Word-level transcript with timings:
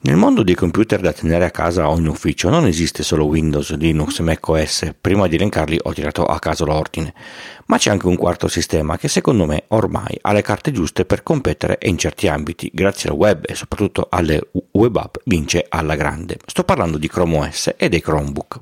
Nel 0.00 0.14
mondo 0.14 0.44
dei 0.44 0.54
computer 0.54 1.00
da 1.00 1.12
tenere 1.12 1.44
a 1.44 1.50
casa 1.50 1.90
o 1.90 1.98
in 1.98 2.06
ufficio 2.06 2.48
non 2.50 2.66
esiste 2.66 3.02
solo 3.02 3.24
Windows, 3.24 3.76
Linux, 3.76 4.20
macOS, 4.20 4.92
prima 5.00 5.26
di 5.26 5.34
elencarli 5.34 5.76
ho 5.82 5.92
tirato 5.92 6.24
a 6.24 6.38
caso 6.38 6.64
l'ordine, 6.64 7.12
ma 7.66 7.78
c'è 7.78 7.90
anche 7.90 8.06
un 8.06 8.14
quarto 8.14 8.46
sistema 8.46 8.96
che 8.96 9.08
secondo 9.08 9.44
me 9.44 9.64
ormai 9.68 10.16
ha 10.20 10.32
le 10.32 10.42
carte 10.42 10.70
giuste 10.70 11.04
per 11.04 11.24
competere 11.24 11.78
e 11.78 11.88
in 11.88 11.98
certi 11.98 12.28
ambiti, 12.28 12.70
grazie 12.72 13.10
al 13.10 13.16
web 13.16 13.42
e 13.44 13.56
soprattutto 13.56 14.06
alle 14.08 14.50
web 14.70 14.96
app, 14.96 15.16
vince 15.24 15.66
alla 15.68 15.96
grande. 15.96 16.38
Sto 16.46 16.62
parlando 16.62 16.96
di 16.96 17.08
Chrome 17.08 17.38
OS 17.38 17.74
e 17.76 17.88
dei 17.88 18.00
Chromebook. 18.00 18.60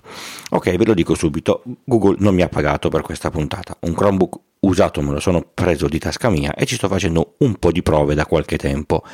Ok, 0.53 0.75
ve 0.75 0.85
lo 0.87 0.95
dico 0.95 1.15
subito, 1.15 1.63
Google 1.85 2.17
non 2.19 2.35
mi 2.35 2.41
ha 2.41 2.49
pagato 2.49 2.89
per 2.89 3.03
questa 3.03 3.29
puntata. 3.29 3.77
Un 3.81 3.93
Chromebook 3.93 4.41
usato 4.61 5.03
me 5.03 5.13
lo 5.13 5.21
sono 5.21 5.45
preso 5.53 5.87
di 5.87 5.99
tasca 5.99 6.31
mia 6.31 6.55
e 6.55 6.65
ci 6.65 6.77
sto 6.77 6.89
facendo 6.89 7.35
un 7.39 7.57
po' 7.57 7.71
di 7.71 7.83
prove 7.83 8.15
da 8.15 8.25
qualche 8.25 8.57
tempo 8.57 9.05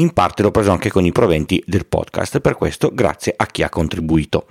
in 0.00 0.12
parte 0.14 0.42
l'ho 0.42 0.50
preso 0.50 0.70
anche 0.70 0.90
con 0.90 1.04
i 1.04 1.12
proventi 1.12 1.62
del 1.66 1.86
podcast, 1.86 2.40
per 2.40 2.54
questo 2.54 2.90
grazie 2.92 3.34
a 3.36 3.46
chi 3.46 3.62
ha 3.62 3.68
contribuito. 3.68 4.46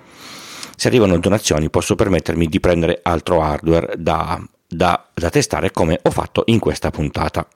Se 0.75 0.87
arrivano 0.87 1.17
donazioni 1.17 1.69
posso 1.69 1.95
permettermi 1.95 2.45
di 2.45 2.59
prendere 2.59 2.99
altro 3.01 3.41
hardware 3.41 3.95
da, 3.97 4.39
da, 4.67 5.07
da 5.11 5.29
testare 5.29 5.71
come 5.71 5.99
ho 6.01 6.11
fatto 6.11 6.43
in 6.45 6.59
questa 6.59 6.91
puntata. 6.91 7.47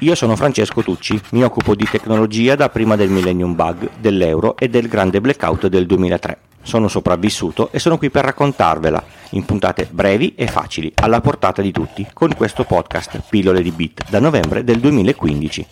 Io 0.00 0.14
sono 0.14 0.34
Francesco 0.34 0.82
Tucci, 0.82 1.20
mi 1.30 1.44
occupo 1.44 1.74
di 1.74 1.86
tecnologia 1.88 2.56
da 2.56 2.68
prima 2.70 2.96
del 2.96 3.10
Millennium 3.10 3.54
Bug, 3.54 3.90
dell'euro 3.98 4.56
e 4.56 4.68
del 4.68 4.88
grande 4.88 5.20
blackout 5.20 5.68
del 5.68 5.86
2003. 5.86 6.38
Sono 6.62 6.88
sopravvissuto 6.88 7.70
e 7.70 7.78
sono 7.78 7.98
qui 7.98 8.10
per 8.10 8.24
raccontarvela 8.24 9.02
in 9.30 9.44
puntate 9.44 9.88
brevi 9.90 10.34
e 10.34 10.46
facili, 10.46 10.92
alla 10.96 11.20
portata 11.20 11.62
di 11.62 11.70
tutti, 11.70 12.06
con 12.12 12.34
questo 12.34 12.64
podcast 12.64 13.22
Pillole 13.28 13.62
di 13.62 13.70
Bit 13.70 14.10
da 14.10 14.18
novembre 14.18 14.64
del 14.64 14.80
2015. 14.80 15.66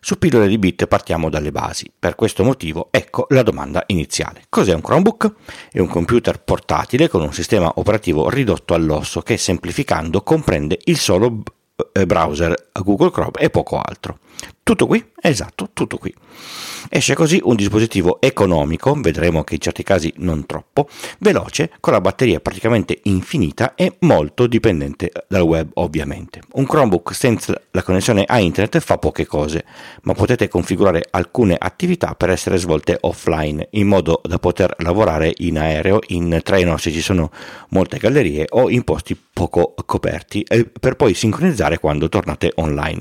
Su 0.00 0.18
pillole 0.18 0.48
di 0.48 0.58
bit 0.58 0.86
partiamo 0.86 1.28
dalle 1.28 1.50
basi. 1.50 1.90
Per 1.98 2.14
questo 2.14 2.44
motivo 2.44 2.88
ecco 2.90 3.26
la 3.30 3.42
domanda 3.42 3.82
iniziale. 3.86 4.42
Cos'è 4.48 4.72
un 4.72 4.80
Chromebook? 4.80 5.32
È 5.72 5.80
un 5.80 5.88
computer 5.88 6.40
portatile 6.42 7.08
con 7.08 7.22
un 7.22 7.32
sistema 7.32 7.70
operativo 7.76 8.28
ridotto 8.28 8.74
all'osso 8.74 9.20
che 9.22 9.36
semplificando 9.36 10.22
comprende 10.22 10.78
il 10.84 10.98
solo 10.98 11.42
eh, 11.92 12.06
browser 12.06 12.70
Google 12.72 13.10
Chrome 13.10 13.38
e 13.38 13.50
poco 13.50 13.78
altro. 13.78 14.18
Tutto 14.62 14.86
qui? 14.86 15.02
Esatto, 15.20 15.70
tutto 15.72 15.96
qui. 15.96 16.14
Esce 16.90 17.14
così 17.14 17.40
un 17.42 17.56
dispositivo 17.56 18.20
economico, 18.20 18.94
vedremo 18.94 19.42
che 19.42 19.54
in 19.54 19.60
certi 19.60 19.82
casi 19.82 20.12
non 20.18 20.44
troppo, 20.46 20.88
veloce, 21.20 21.70
con 21.80 21.94
la 21.94 22.00
batteria 22.00 22.40
praticamente 22.40 23.00
infinita 23.04 23.74
e 23.74 23.96
molto 24.00 24.46
dipendente 24.46 25.10
dal 25.26 25.42
web 25.42 25.70
ovviamente. 25.74 26.40
Un 26.52 26.66
Chromebook 26.66 27.14
senza 27.14 27.58
la 27.70 27.82
connessione 27.82 28.24
a 28.26 28.38
internet 28.38 28.78
fa 28.80 28.98
poche 28.98 29.26
cose, 29.26 29.64
ma 30.02 30.12
potete 30.12 30.48
configurare 30.48 31.06
alcune 31.10 31.56
attività 31.58 32.14
per 32.14 32.30
essere 32.30 32.58
svolte 32.58 32.98
offline, 33.00 33.68
in 33.70 33.86
modo 33.86 34.20
da 34.22 34.38
poter 34.38 34.74
lavorare 34.78 35.32
in 35.38 35.58
aereo, 35.58 36.00
in 36.08 36.40
treno 36.44 36.76
se 36.76 36.90
ci 36.90 37.00
sono 37.00 37.30
molte 37.70 37.96
gallerie 37.96 38.44
o 38.50 38.68
in 38.68 38.84
posti 38.84 39.18
poco 39.32 39.74
coperti, 39.86 40.46
per 40.78 40.96
poi 40.96 41.14
sincronizzare 41.14 41.78
quando 41.78 42.08
tornate 42.08 42.52
online. 42.56 43.00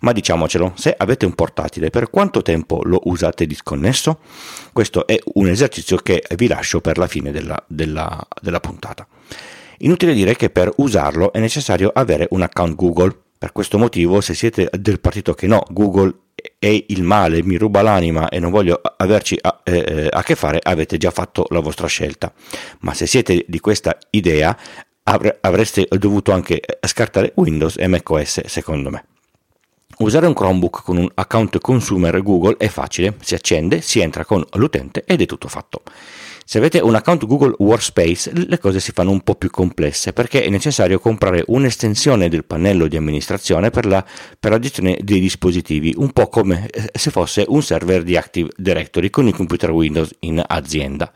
Ma 0.00 0.12
diciamocelo, 0.12 0.72
se 0.76 0.94
avete 0.96 1.26
un 1.26 1.34
portatile, 1.34 1.90
per 1.90 2.10
quanto 2.10 2.42
tempo 2.42 2.80
lo 2.84 3.00
usate 3.04 3.46
disconnesso? 3.46 4.18
Questo 4.72 5.06
è 5.06 5.18
un 5.34 5.48
esercizio 5.48 5.96
che 5.96 6.22
vi 6.36 6.46
lascio 6.46 6.80
per 6.80 6.98
la 6.98 7.06
fine 7.06 7.30
della, 7.30 7.62
della, 7.66 8.26
della 8.40 8.60
puntata. 8.60 9.06
Inutile 9.78 10.14
dire 10.14 10.36
che 10.36 10.50
per 10.50 10.72
usarlo 10.76 11.32
è 11.32 11.40
necessario 11.40 11.90
avere 11.92 12.26
un 12.30 12.42
account 12.42 12.74
Google. 12.74 13.16
Per 13.36 13.52
questo 13.52 13.78
motivo, 13.78 14.20
se 14.20 14.34
siete 14.34 14.70
del 14.72 15.00
partito 15.00 15.34
che 15.34 15.46
no, 15.46 15.62
Google 15.70 16.14
è 16.58 16.84
il 16.88 17.02
male, 17.02 17.42
mi 17.42 17.56
ruba 17.56 17.82
l'anima 17.82 18.28
e 18.28 18.38
non 18.38 18.50
voglio 18.50 18.80
averci 18.96 19.38
a, 19.40 19.60
eh, 19.64 20.08
a, 20.10 20.22
che 20.22 20.34
fare, 20.34 20.60
avete 20.62 20.96
già 20.96 21.10
fatto 21.10 21.46
la 21.50 21.60
vostra 21.60 21.86
scelta. 21.86 22.32
Ma 22.80 22.94
se 22.94 23.06
siete 23.06 23.44
di 23.46 23.60
questa 23.60 23.98
idea, 24.10 24.56
avre, 25.04 25.38
avreste 25.40 25.86
dovuto 25.90 26.32
anche 26.32 26.60
scartare 26.86 27.32
Windows 27.36 27.76
e 27.76 27.86
macOS, 27.86 28.46
secondo 28.46 28.90
me. 28.90 29.04
Usare 29.98 30.26
un 30.26 30.34
Chromebook 30.34 30.82
con 30.82 30.96
un 30.96 31.08
account 31.14 31.58
consumer 31.58 32.20
Google 32.20 32.56
è 32.58 32.68
facile, 32.68 33.14
si 33.20 33.34
accende, 33.34 33.80
si 33.80 34.00
entra 34.00 34.24
con 34.24 34.44
l'utente 34.54 35.04
ed 35.06 35.20
è 35.20 35.26
tutto 35.26 35.46
fatto. 35.48 35.82
Se 36.46 36.58
avete 36.58 36.78
un 36.80 36.94
account 36.94 37.24
Google 37.26 37.54
Workspace 37.58 38.32
le 38.34 38.58
cose 38.58 38.78
si 38.78 38.92
fanno 38.92 39.10
un 39.10 39.22
po' 39.22 39.34
più 39.34 39.48
complesse 39.48 40.12
perché 40.12 40.42
è 40.42 40.50
necessario 40.50 40.98
comprare 40.98 41.42
un'estensione 41.46 42.28
del 42.28 42.44
pannello 42.44 42.86
di 42.86 42.98
amministrazione 42.98 43.70
per 43.70 43.86
la, 43.86 44.04
per 44.38 44.50
la 44.50 44.58
gestione 44.58 44.98
dei 45.00 45.20
dispositivi, 45.20 45.94
un 45.96 46.10
po' 46.10 46.28
come 46.28 46.68
eh, 46.68 46.90
se 46.92 47.10
fosse 47.10 47.46
un 47.48 47.62
server 47.62 48.02
di 48.02 48.16
Active 48.16 48.50
Directory 48.56 49.08
con 49.08 49.26
i 49.26 49.32
computer 49.32 49.70
Windows 49.70 50.14
in 50.20 50.42
azienda. 50.46 51.10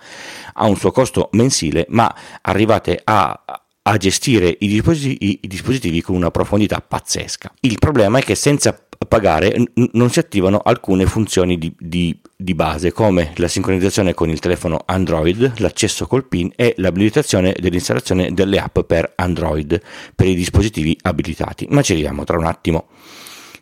Ha 0.54 0.66
un 0.66 0.76
suo 0.76 0.92
costo 0.92 1.28
mensile 1.32 1.84
ma 1.90 2.14
arrivate 2.40 2.98
a 3.04 3.38
a 3.88 3.96
gestire 3.96 4.54
i 4.58 4.68
dispositivi, 4.68 5.38
i 5.42 5.48
dispositivi, 5.48 6.02
con 6.02 6.14
una 6.14 6.30
profondità 6.30 6.80
pazzesca. 6.86 7.54
Il 7.60 7.78
problema 7.78 8.18
è 8.18 8.22
che 8.22 8.34
senza 8.34 8.78
pagare 9.08 9.56
n- 9.56 9.88
non 9.92 10.10
si 10.10 10.18
attivano 10.18 10.58
alcune 10.58 11.06
funzioni 11.06 11.56
di, 11.56 11.74
di, 11.78 12.20
di, 12.36 12.54
base 12.54 12.92
come 12.92 13.32
la 13.36 13.48
sincronizzazione 13.48 14.12
con 14.12 14.28
il 14.28 14.40
telefono 14.40 14.82
Android, 14.84 15.54
l'accesso 15.58 16.06
col 16.06 16.26
PIN 16.26 16.52
e 16.54 16.74
l'abilitazione 16.76 17.54
dell'installazione 17.58 18.34
delle 18.34 18.58
app 18.58 18.80
per 18.80 19.12
Android 19.16 19.80
per 20.14 20.26
i 20.26 20.34
dispositivi 20.34 20.96
abilitati. 21.02 21.66
Ma 21.70 21.80
ci 21.80 21.92
arriviamo 21.92 22.24
tra 22.24 22.36
un 22.36 22.44
attimo. 22.44 22.88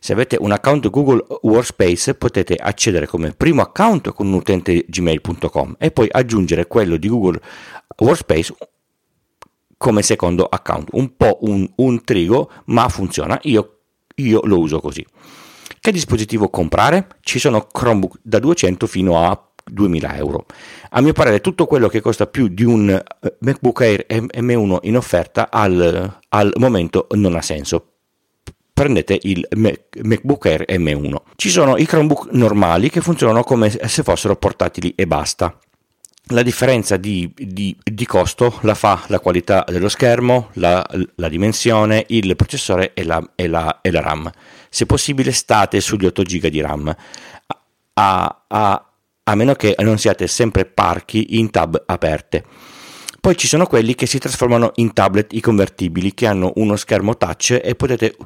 Se 0.01 0.13
avete 0.13 0.37
un 0.41 0.51
account 0.51 0.91
Google 0.91 1.25
Workspace 1.43 2.15
potete 2.15 2.55
accedere 2.55 3.07
come 3.07 3.33
primo 3.33 3.63
account 3.63 4.13
con 4.13 4.27
un 4.27 4.35
utente 4.35 4.85
gmail.com 4.89 5.77
e 5.79 5.91
poi 5.91 6.09
aggiungere 6.11 6.67
quello 6.67 6.97
di 6.97 7.09
Google 7.09 7.41
Workspace 7.99 8.55
come 9.77 10.03
secondo 10.03 10.45
account. 10.45 10.89
Un 10.93 11.17
po' 11.17 11.39
un, 11.43 11.69
un 11.77 12.05
trigo, 12.05 12.51
ma 12.67 12.89
funziona. 12.89 13.39
Io, 13.43 13.79
io 14.17 14.41
lo 14.45 14.59
uso 14.59 14.81
così. 14.81 15.05
Che 15.81 15.93
dispositivo 15.93 16.49
comprare? 16.49 17.07
Ci 17.21 17.39
sono 17.39 17.67
Chromebook 17.67 18.19
da 18.23 18.39
200 18.39 18.87
fino 18.87 19.23
a 19.23 19.47
2000 19.65 20.17
euro. 20.17 20.47
A 20.91 21.01
mio 21.01 21.13
parere 21.13 21.41
tutto 21.41 21.67
quello 21.67 21.89
che 21.89 22.01
costa 22.01 22.27
più 22.27 22.49
di 22.49 22.65
un 22.65 22.89
eh, 22.91 23.37
MacBook 23.41 23.81
Air 23.81 24.07
M1 24.09 24.79
in 24.83 24.97
offerta 24.97 25.51
al, 25.51 26.19
al 26.29 26.53
momento 26.57 27.07
non 27.13 27.35
ha 27.35 27.43
senso. 27.43 27.93
Prendete 28.73 29.19
il 29.23 29.47
MacBook 30.03 30.47
Air 30.47 30.65
M1. 30.69 31.17
Ci 31.37 31.49
sono 31.49 31.77
i 31.77 31.87
Chromebook 31.87 32.29
normali 32.33 32.91
che 32.91 33.01
funzionano 33.01 33.43
come 33.43 33.71
se 33.71 34.03
fossero 34.03 34.37
portatili 34.37 34.93
e 34.95 35.07
basta. 35.07 35.59
La 36.31 36.43
differenza 36.43 36.97
di, 36.97 37.33
di, 37.37 37.77
di, 37.81 38.05
costo 38.05 38.59
la 38.63 38.75
fa 38.75 39.05
la 39.07 39.21
qualità 39.21 39.65
dello 39.69 39.89
schermo, 39.89 40.51
la, 40.55 40.85
la 41.15 41.29
dimensione, 41.29 42.05
il 42.09 42.35
processore 42.35 42.95
e 42.95 43.05
la, 43.05 43.23
e, 43.37 43.47
la, 43.47 43.79
e 43.81 43.93
la, 43.93 44.01
RAM. 44.01 44.29
Se 44.69 44.87
possibile 44.87 45.31
state 45.31 45.81
sugli 45.81 46.05
8 46.05 46.23
GB 46.25 46.47
di 46.49 46.61
RAM, 46.61 46.97
a, 47.93 48.43
a, 48.49 48.91
a 49.23 49.35
meno 49.37 49.55
che 49.55 49.77
non 49.79 49.99
siate 49.99 50.27
sempre 50.27 50.65
parchi 50.65 51.39
in 51.39 51.51
tab 51.51 51.81
aperte. 51.87 52.45
Poi 53.21 53.37
ci 53.37 53.47
sono 53.47 53.67
quelli 53.67 53.95
che 53.95 54.07
si 54.07 54.19
trasformano 54.19 54.73
in 54.77 54.93
tablet 54.93 55.33
i 55.33 55.41
convertibili 55.41 56.13
che 56.13 56.27
hanno 56.27 56.53
uno 56.57 56.75
schermo 56.75 57.17
touch 57.17 57.61
e 57.63 57.77
potete 57.77 58.17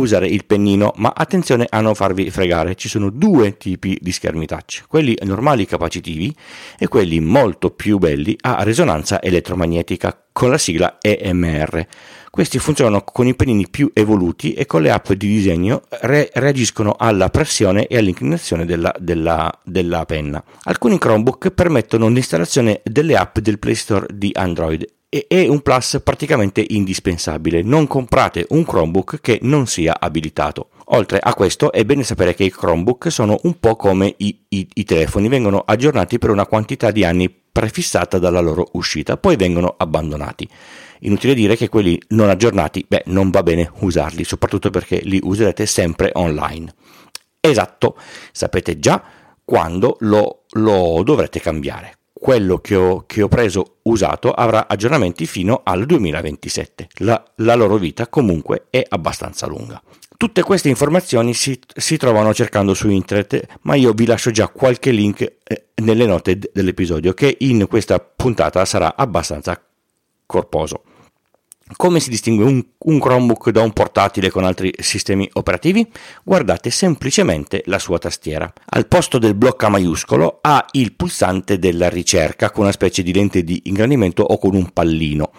usare 0.00 0.26
il 0.26 0.44
pennino, 0.44 0.92
ma 0.96 1.12
attenzione 1.14 1.66
a 1.68 1.80
non 1.80 1.94
farvi 1.94 2.30
fregare, 2.30 2.74
ci 2.74 2.88
sono 2.88 3.10
due 3.10 3.56
tipi 3.56 3.98
di 4.00 4.12
schermi 4.12 4.46
touch, 4.46 4.84
quelli 4.88 5.16
normali 5.22 5.66
capacitivi 5.66 6.34
e 6.78 6.88
quelli 6.88 7.20
molto 7.20 7.70
più 7.70 7.98
belli 7.98 8.36
a 8.40 8.62
risonanza 8.62 9.22
elettromagnetica 9.22 10.24
con 10.32 10.50
la 10.50 10.58
sigla 10.58 10.98
EMR. 11.00 11.86
Questi 12.30 12.58
funzionano 12.58 13.02
con 13.02 13.26
i 13.26 13.34
pennini 13.34 13.68
più 13.68 13.90
evoluti 13.92 14.52
e 14.52 14.64
con 14.64 14.82
le 14.82 14.90
app 14.90 15.12
di 15.12 15.26
disegno 15.26 15.82
re- 16.02 16.30
reagiscono 16.32 16.94
alla 16.96 17.28
pressione 17.28 17.86
e 17.86 17.98
all'inclinazione 17.98 18.64
della, 18.64 18.94
della, 18.98 19.52
della 19.64 20.04
penna. 20.06 20.42
Alcuni 20.62 20.98
Chromebook 20.98 21.50
permettono 21.50 22.08
l'installazione 22.08 22.82
delle 22.84 23.16
app 23.16 23.38
del 23.40 23.58
Play 23.58 23.74
Store 23.74 24.06
di 24.12 24.30
Android 24.32 24.86
è 25.10 25.48
un 25.48 25.60
plus 25.60 26.00
praticamente 26.04 26.64
indispensabile. 26.68 27.62
Non 27.62 27.88
comprate 27.88 28.46
un 28.50 28.64
Chromebook 28.64 29.20
che 29.20 29.40
non 29.42 29.66
sia 29.66 29.98
abilitato. 29.98 30.68
Oltre 30.92 31.18
a 31.20 31.34
questo 31.34 31.72
è 31.72 31.84
bene 31.84 32.04
sapere 32.04 32.34
che 32.34 32.44
i 32.44 32.50
Chromebook 32.50 33.10
sono 33.10 33.38
un 33.42 33.58
po' 33.58 33.74
come 33.74 34.14
i, 34.18 34.44
i, 34.48 34.68
i 34.72 34.84
telefoni, 34.84 35.28
vengono 35.28 35.62
aggiornati 35.66 36.18
per 36.18 36.30
una 36.30 36.46
quantità 36.46 36.92
di 36.92 37.04
anni 37.04 37.28
prefissata 37.28 38.18
dalla 38.18 38.40
loro 38.40 38.68
uscita, 38.72 39.16
poi 39.16 39.34
vengono 39.34 39.74
abbandonati. 39.76 40.48
Inutile 41.00 41.34
dire 41.34 41.56
che 41.56 41.68
quelli 41.68 42.00
non 42.08 42.28
aggiornati, 42.28 42.84
beh, 42.86 43.04
non 43.06 43.30
va 43.30 43.42
bene 43.42 43.70
usarli, 43.80 44.22
soprattutto 44.22 44.70
perché 44.70 45.00
li 45.02 45.18
userete 45.22 45.66
sempre 45.66 46.10
online. 46.14 46.72
Esatto, 47.40 47.96
sapete 48.30 48.78
già 48.78 49.02
quando 49.44 49.96
lo, 50.00 50.44
lo 50.50 51.02
dovrete 51.02 51.40
cambiare 51.40 51.94
quello 52.20 52.58
che 52.58 52.76
ho, 52.76 53.04
che 53.06 53.22
ho, 53.22 53.28
preso 53.28 53.78
usato 53.84 54.30
avrà 54.30 54.68
aggiornamenti 54.68 55.26
fino 55.26 55.62
al 55.64 55.86
2027. 55.86 56.88
La, 56.98 57.24
la, 57.36 57.54
loro 57.54 57.78
vita 57.78 58.08
comunque 58.08 58.66
è 58.68 58.84
abbastanza 58.86 59.46
lunga. 59.46 59.82
Tutte 60.18 60.42
queste 60.42 60.68
informazioni 60.68 61.32
si, 61.32 61.58
si, 61.74 61.96
trovano 61.96 62.34
cercando 62.34 62.74
su 62.74 62.90
internet, 62.90 63.46
ma 63.62 63.74
io 63.74 63.92
vi 63.92 64.04
lascio 64.04 64.30
già 64.30 64.48
qualche 64.48 64.90
link 64.90 65.20
eh, 65.42 65.68
nelle 65.76 66.04
note 66.04 66.38
dell'episodio 66.52 67.14
che 67.14 67.38
in 67.40 67.66
questa 67.66 67.98
puntata 67.98 68.66
sarà 68.66 68.94
abbastanza 68.96 69.58
corposo. 70.26 70.82
Come 71.76 72.00
si 72.00 72.10
distingue 72.10 72.44
un, 72.44 72.64
un, 72.78 72.98
Chromebook 72.98 73.50
da 73.50 73.62
un 73.62 73.72
portatile 73.72 74.30
con 74.30 74.44
altri 74.44 74.72
sistemi 74.78 75.28
operativi? 75.34 75.86
Guardate 76.24 76.70
semplicemente 76.70 77.62
la 77.66 77.78
sua 77.78 77.98
tastiera. 77.98 78.52
Al 78.70 78.86
posto 78.86 79.18
del 79.18 79.34
blocca 79.34 79.68
maiuscolo 79.68 80.38
ha 80.42 80.66
il 80.72 80.94
pulsante 80.94 81.58
della 81.58 81.88
ricerca 81.88 82.50
con 82.50 82.64
una 82.64 82.72
specie 82.72 83.02
di 83.02 83.12
lente 83.12 83.44
di 83.44 83.62
ingrandimento 83.64 84.22
o 84.22 84.36
con 84.38 84.54
un 84.54 84.70
pallino 84.72 85.30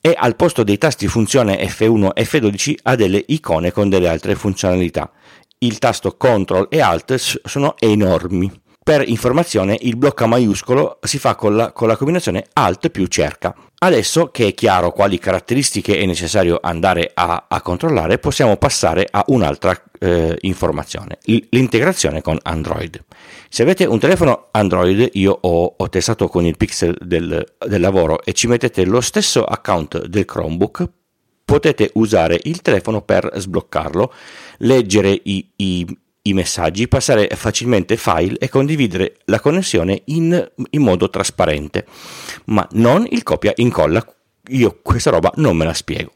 e 0.00 0.14
al 0.16 0.34
posto 0.36 0.64
dei 0.64 0.78
tasti 0.78 1.06
funzione 1.06 1.64
F1 1.64 2.10
e 2.14 2.24
F12 2.24 2.74
ha 2.82 2.96
delle 2.96 3.22
icone 3.28 3.70
con 3.70 3.88
delle 3.88 4.08
altre 4.08 4.34
funzionalità. 4.34 5.10
Il 5.58 5.78
tasto 5.78 6.16
CTRL 6.16 6.66
e 6.70 6.80
ALT 6.80 7.14
sono 7.44 7.76
enormi. 7.78 8.50
Per 8.82 9.08
informazione, 9.08 9.78
il 9.82 9.96
blocco 9.96 10.26
maiuscolo 10.26 10.98
si 11.02 11.20
fa 11.20 11.36
con 11.36 11.54
la, 11.54 11.70
con 11.70 11.86
la, 11.86 11.96
combinazione 11.96 12.46
Alt 12.52 12.90
più 12.90 13.06
cerca. 13.06 13.54
Adesso 13.84 14.28
che 14.28 14.46
è 14.46 14.54
chiaro 14.54 14.92
quali 14.92 15.18
caratteristiche 15.18 15.98
è 15.98 16.06
necessario 16.06 16.60
andare 16.62 17.10
a, 17.14 17.46
a 17.48 17.60
controllare, 17.62 18.18
possiamo 18.18 18.56
passare 18.56 19.08
a 19.10 19.24
un'altra 19.26 19.76
eh, 19.98 20.38
informazione, 20.42 21.18
l'integrazione 21.24 22.22
con 22.22 22.38
Android. 22.42 23.04
Se 23.48 23.62
avete 23.64 23.84
un 23.84 23.98
telefono 23.98 24.50
Android, 24.52 25.08
io 25.14 25.36
ho, 25.40 25.74
ho 25.76 25.88
testato 25.88 26.28
con 26.28 26.44
il 26.44 26.56
Pixel 26.56 26.96
del, 27.00 27.44
del 27.58 27.80
lavoro 27.80 28.22
e 28.22 28.34
ci 28.34 28.46
mettete 28.46 28.84
lo 28.84 29.00
stesso 29.00 29.42
account 29.42 30.06
del 30.06 30.26
Chromebook, 30.26 30.88
potete 31.44 31.90
usare 31.94 32.38
il 32.44 32.62
telefono 32.62 33.02
per 33.02 33.32
sbloccarlo, 33.34 34.12
leggere 34.58 35.10
i, 35.24 35.50
i, 35.56 35.98
i 36.22 36.34
messaggi, 36.34 36.88
passare 36.88 37.28
facilmente 37.34 37.96
file 37.96 38.38
e 38.38 38.48
condividere 38.48 39.16
la 39.26 39.40
connessione 39.40 40.02
in, 40.06 40.50
in 40.70 40.82
modo 40.82 41.10
trasparente, 41.10 41.86
ma 42.46 42.66
non 42.72 43.06
il 43.10 43.22
copia 43.22 43.52
incolla. 43.56 44.04
Io 44.48 44.78
questa 44.82 45.10
roba 45.10 45.32
non 45.36 45.56
me 45.56 45.64
la 45.64 45.74
spiego. 45.74 46.12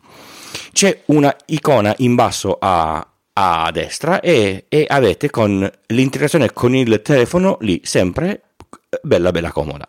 C'è 0.73 1.03
una 1.06 1.35
icona 1.47 1.94
in 1.99 2.14
basso 2.14 2.56
a, 2.61 3.06
a 3.32 3.70
destra 3.73 4.20
e, 4.20 4.67
e 4.69 4.87
avete 4.88 5.31
con 5.31 5.70
l'integrazione 5.87 6.53
con 6.53 6.75
il 6.75 7.00
telefono 7.03 7.56
lì 7.61 7.81
sempre 7.82 8.43
bella 9.03 9.31
bella 9.31 9.53
comoda. 9.53 9.88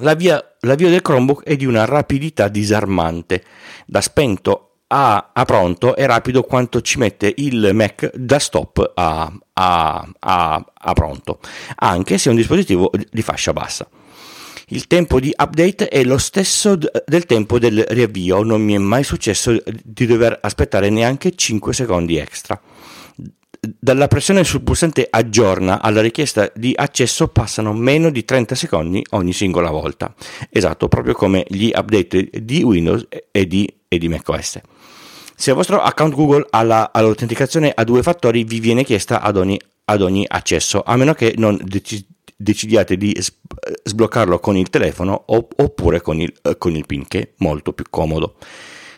L'avvio, 0.00 0.56
l'avvio 0.60 0.90
del 0.90 1.02
Chromebook 1.02 1.44
è 1.44 1.56
di 1.56 1.64
una 1.64 1.86
rapidità 1.86 2.48
disarmante, 2.48 3.42
da 3.86 4.00
spento 4.00 4.67
a, 4.88 5.30
a, 5.32 5.44
pronto 5.44 5.94
è 5.96 6.06
rapido 6.06 6.42
quanto 6.42 6.80
ci 6.80 6.98
mette 6.98 7.32
il 7.36 7.70
Mac 7.74 8.10
da 8.14 8.38
stop 8.38 8.92
a, 8.94 9.32
a, 9.52 10.08
a, 10.18 10.92
pronto, 10.94 11.40
anche 11.76 12.18
se 12.18 12.28
è 12.28 12.32
un 12.32 12.38
dispositivo 12.38 12.90
di 13.10 13.22
fascia 13.22 13.52
bassa. 13.52 13.88
Il 14.70 14.86
tempo 14.86 15.18
di 15.18 15.32
update 15.34 15.88
è 15.88 16.04
lo 16.04 16.18
stesso 16.18 16.76
del 16.76 17.24
tempo 17.24 17.58
del 17.58 17.84
riavvio, 17.88 18.42
non 18.42 18.62
mi 18.62 18.74
è 18.74 18.78
mai 18.78 19.02
successo 19.02 19.56
di 19.82 20.06
dover 20.06 20.38
aspettare 20.42 20.90
neanche 20.90 21.34
5 21.34 21.72
secondi 21.72 22.16
extra. 22.16 22.60
Dalla 23.60 24.06
pressione 24.08 24.44
sul 24.44 24.62
pulsante 24.62 25.06
aggiorna 25.10 25.82
alla 25.82 26.00
richiesta 26.00 26.50
di 26.54 26.72
accesso 26.76 27.28
passano 27.28 27.72
meno 27.72 28.10
di 28.10 28.24
30 28.24 28.54
secondi 28.54 29.04
ogni 29.10 29.32
singola 29.32 29.70
volta. 29.70 30.14
Esatto, 30.50 30.86
proprio 30.86 31.14
come 31.14 31.44
gli 31.48 31.70
update 31.74 32.30
di 32.42 32.62
Windows 32.62 33.06
e 33.32 33.46
di, 33.46 33.68
e 33.88 33.98
di 33.98 34.08
macOS. 34.08 34.60
Se 35.40 35.50
il 35.50 35.56
vostro 35.56 35.80
account 35.80 36.14
Google 36.14 36.46
ha 36.50 36.62
la, 36.62 36.90
all'autenticazione 36.92 37.72
a 37.74 37.84
due 37.84 38.02
fattori 38.02 38.42
vi 38.44 38.60
viene 38.60 38.84
chiesta 38.84 39.20
ad 39.20 39.36
ogni, 39.36 39.58
ad 39.84 40.02
ogni 40.02 40.24
accesso, 40.26 40.82
a 40.84 40.96
meno 40.96 41.14
che 41.14 41.34
non 41.36 41.56
dec- 41.62 42.04
decidiate 42.36 42.96
di 42.96 43.16
sbloccarlo 43.84 44.40
con 44.40 44.56
il 44.56 44.68
telefono 44.68 45.24
oppure 45.26 46.00
con 46.00 46.20
il, 46.20 46.32
con 46.58 46.74
il 46.74 46.86
PIN, 46.86 47.06
che 47.06 47.20
è 47.20 47.28
molto 47.38 47.72
più 47.72 47.84
comodo. 47.88 48.34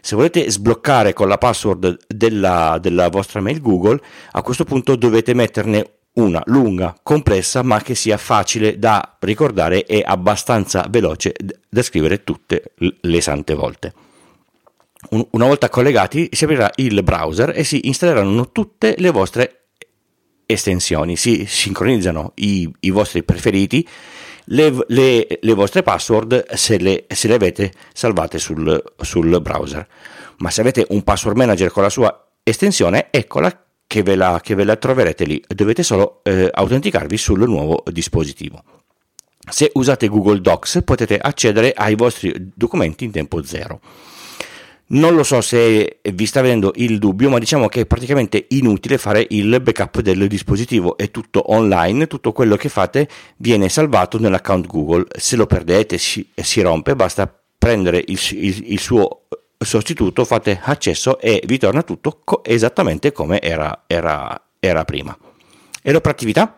Se 0.01 0.17
volete 0.17 0.51
sbloccare 0.51 1.13
con 1.13 1.29
la 1.29 1.37
password 1.37 2.07
della, 2.09 2.79
della 2.81 3.09
vostra 3.11 3.41
mail 3.41 3.61
Google, 3.61 4.01
a 4.31 4.41
questo 4.41 4.65
punto 4.65 4.97
dovete 4.97 5.35
metterne 5.35 5.91
una 6.15 6.43
lunga, 6.47 6.99
complessa, 7.03 7.63
ma 7.63 7.83
che 7.83 7.95
sia 7.95 8.17
facile 8.17 8.79
da 8.79 9.17
ricordare 9.21 9.85
e 9.85 10.03
abbastanza 10.05 10.87
veloce 10.89 11.35
da 11.69 11.83
scrivere 11.83 12.25
tutte 12.25 12.73
le 12.77 13.21
sante 13.21 13.55
volte 13.55 13.93
una 15.11 15.47
volta 15.47 15.69
collegati 15.69 16.29
si 16.33 16.45
aprirà 16.45 16.71
il 16.77 17.03
browser 17.03 17.53
e 17.55 17.65
si 17.65 17.87
installeranno 17.89 18.53
tutte 18.53 18.95
le 18.99 19.11
vostre 19.11 19.61
estensioni, 20.47 21.17
si 21.17 21.45
sincronizzano 21.47 22.33
i, 22.37 22.71
i 22.81 22.91
vostri 22.91 23.23
preferiti, 23.23 23.87
le, 24.47 24.85
le, 24.89 25.39
le, 25.41 25.55
vostre 25.55 25.83
password 25.83 26.53
se 26.55 26.79
le, 26.79 27.05
se 27.09 27.29
le 27.29 27.35
avete 27.35 27.73
salvate 27.93 28.39
sul, 28.39 28.83
sul, 29.01 29.41
browser. 29.41 29.87
Ma 30.39 30.51
se 30.51 30.61
avete 30.61 30.87
un 30.89 31.03
password 31.03 31.37
manager 31.37 31.71
con 31.71 31.83
la 31.83 31.91
sua 31.91 32.29
estensione, 32.43 33.09
eccola 33.11 33.65
che 33.87 34.03
ve 34.03 34.15
la, 34.15 34.41
che 34.43 34.55
ve 34.55 34.65
la 34.65 34.77
troverete 34.77 35.25
lì, 35.25 35.43
dovete 35.47 35.83
solo 35.83 36.21
eh, 36.25 36.49
autenticarvi 36.53 37.17
sul 37.17 37.41
nuovo 37.49 37.83
dispositivo. 37.91 38.63
Se 39.49 39.71
usate 39.75 40.09
Google 40.09 40.41
Docs 40.41 40.83
potete 40.85 41.19
accedere 41.19 41.73
ai 41.73 41.95
vostri 41.95 42.33
documenti 42.55 43.05
in 43.05 43.11
tempo 43.11 43.43
zero. 43.43 43.81
Non 44.93 45.15
lo 45.15 45.23
so 45.23 45.41
se 45.41 46.01
vi 46.03 46.27
sta 46.27 46.41
venendo 46.41 46.73
il 46.75 46.99
dubbio, 46.99 47.29
ma 47.29 47.39
diciamo 47.39 47.69
che 47.69 47.83
è 47.83 47.87
praticamente 47.87 48.47
inutile 48.49 48.99
fare 48.99 49.25
il 49.31 49.61
backup 49.61 50.01
del 50.01 50.27
dispositivo, 50.27 50.97
è 50.97 51.13
tutto 51.13 51.53
online, 51.53 52.09
tutto 52.09 52.33
quello 52.33 52.57
che 52.57 52.69
fate 52.69 53.09
viene 53.37 53.69
salvato 53.69 54.19
nell'account 54.19 54.67
Google. 54.67 55.07
Se 55.17 55.37
lo 55.37 55.47
perdete, 55.47 55.97
si, 55.97 56.29
si 56.35 56.61
rompe, 56.61 56.97
basta 56.97 57.33
prendere 57.57 58.03
il, 58.05 58.19
il, 58.33 58.73
il, 58.73 58.81
suo 58.81 59.27
sostituto, 59.57 60.25
fate 60.25 60.59
accesso 60.61 61.21
e 61.21 61.41
vi 61.47 61.59
torna 61.59 61.83
tutto 61.83 62.21
co- 62.25 62.43
esattamente 62.43 63.13
come 63.13 63.41
era, 63.41 63.85
era, 63.87 64.43
era 64.59 64.85
prima. 64.85 65.17
E 65.83 65.93
l'operatività? 65.93 66.53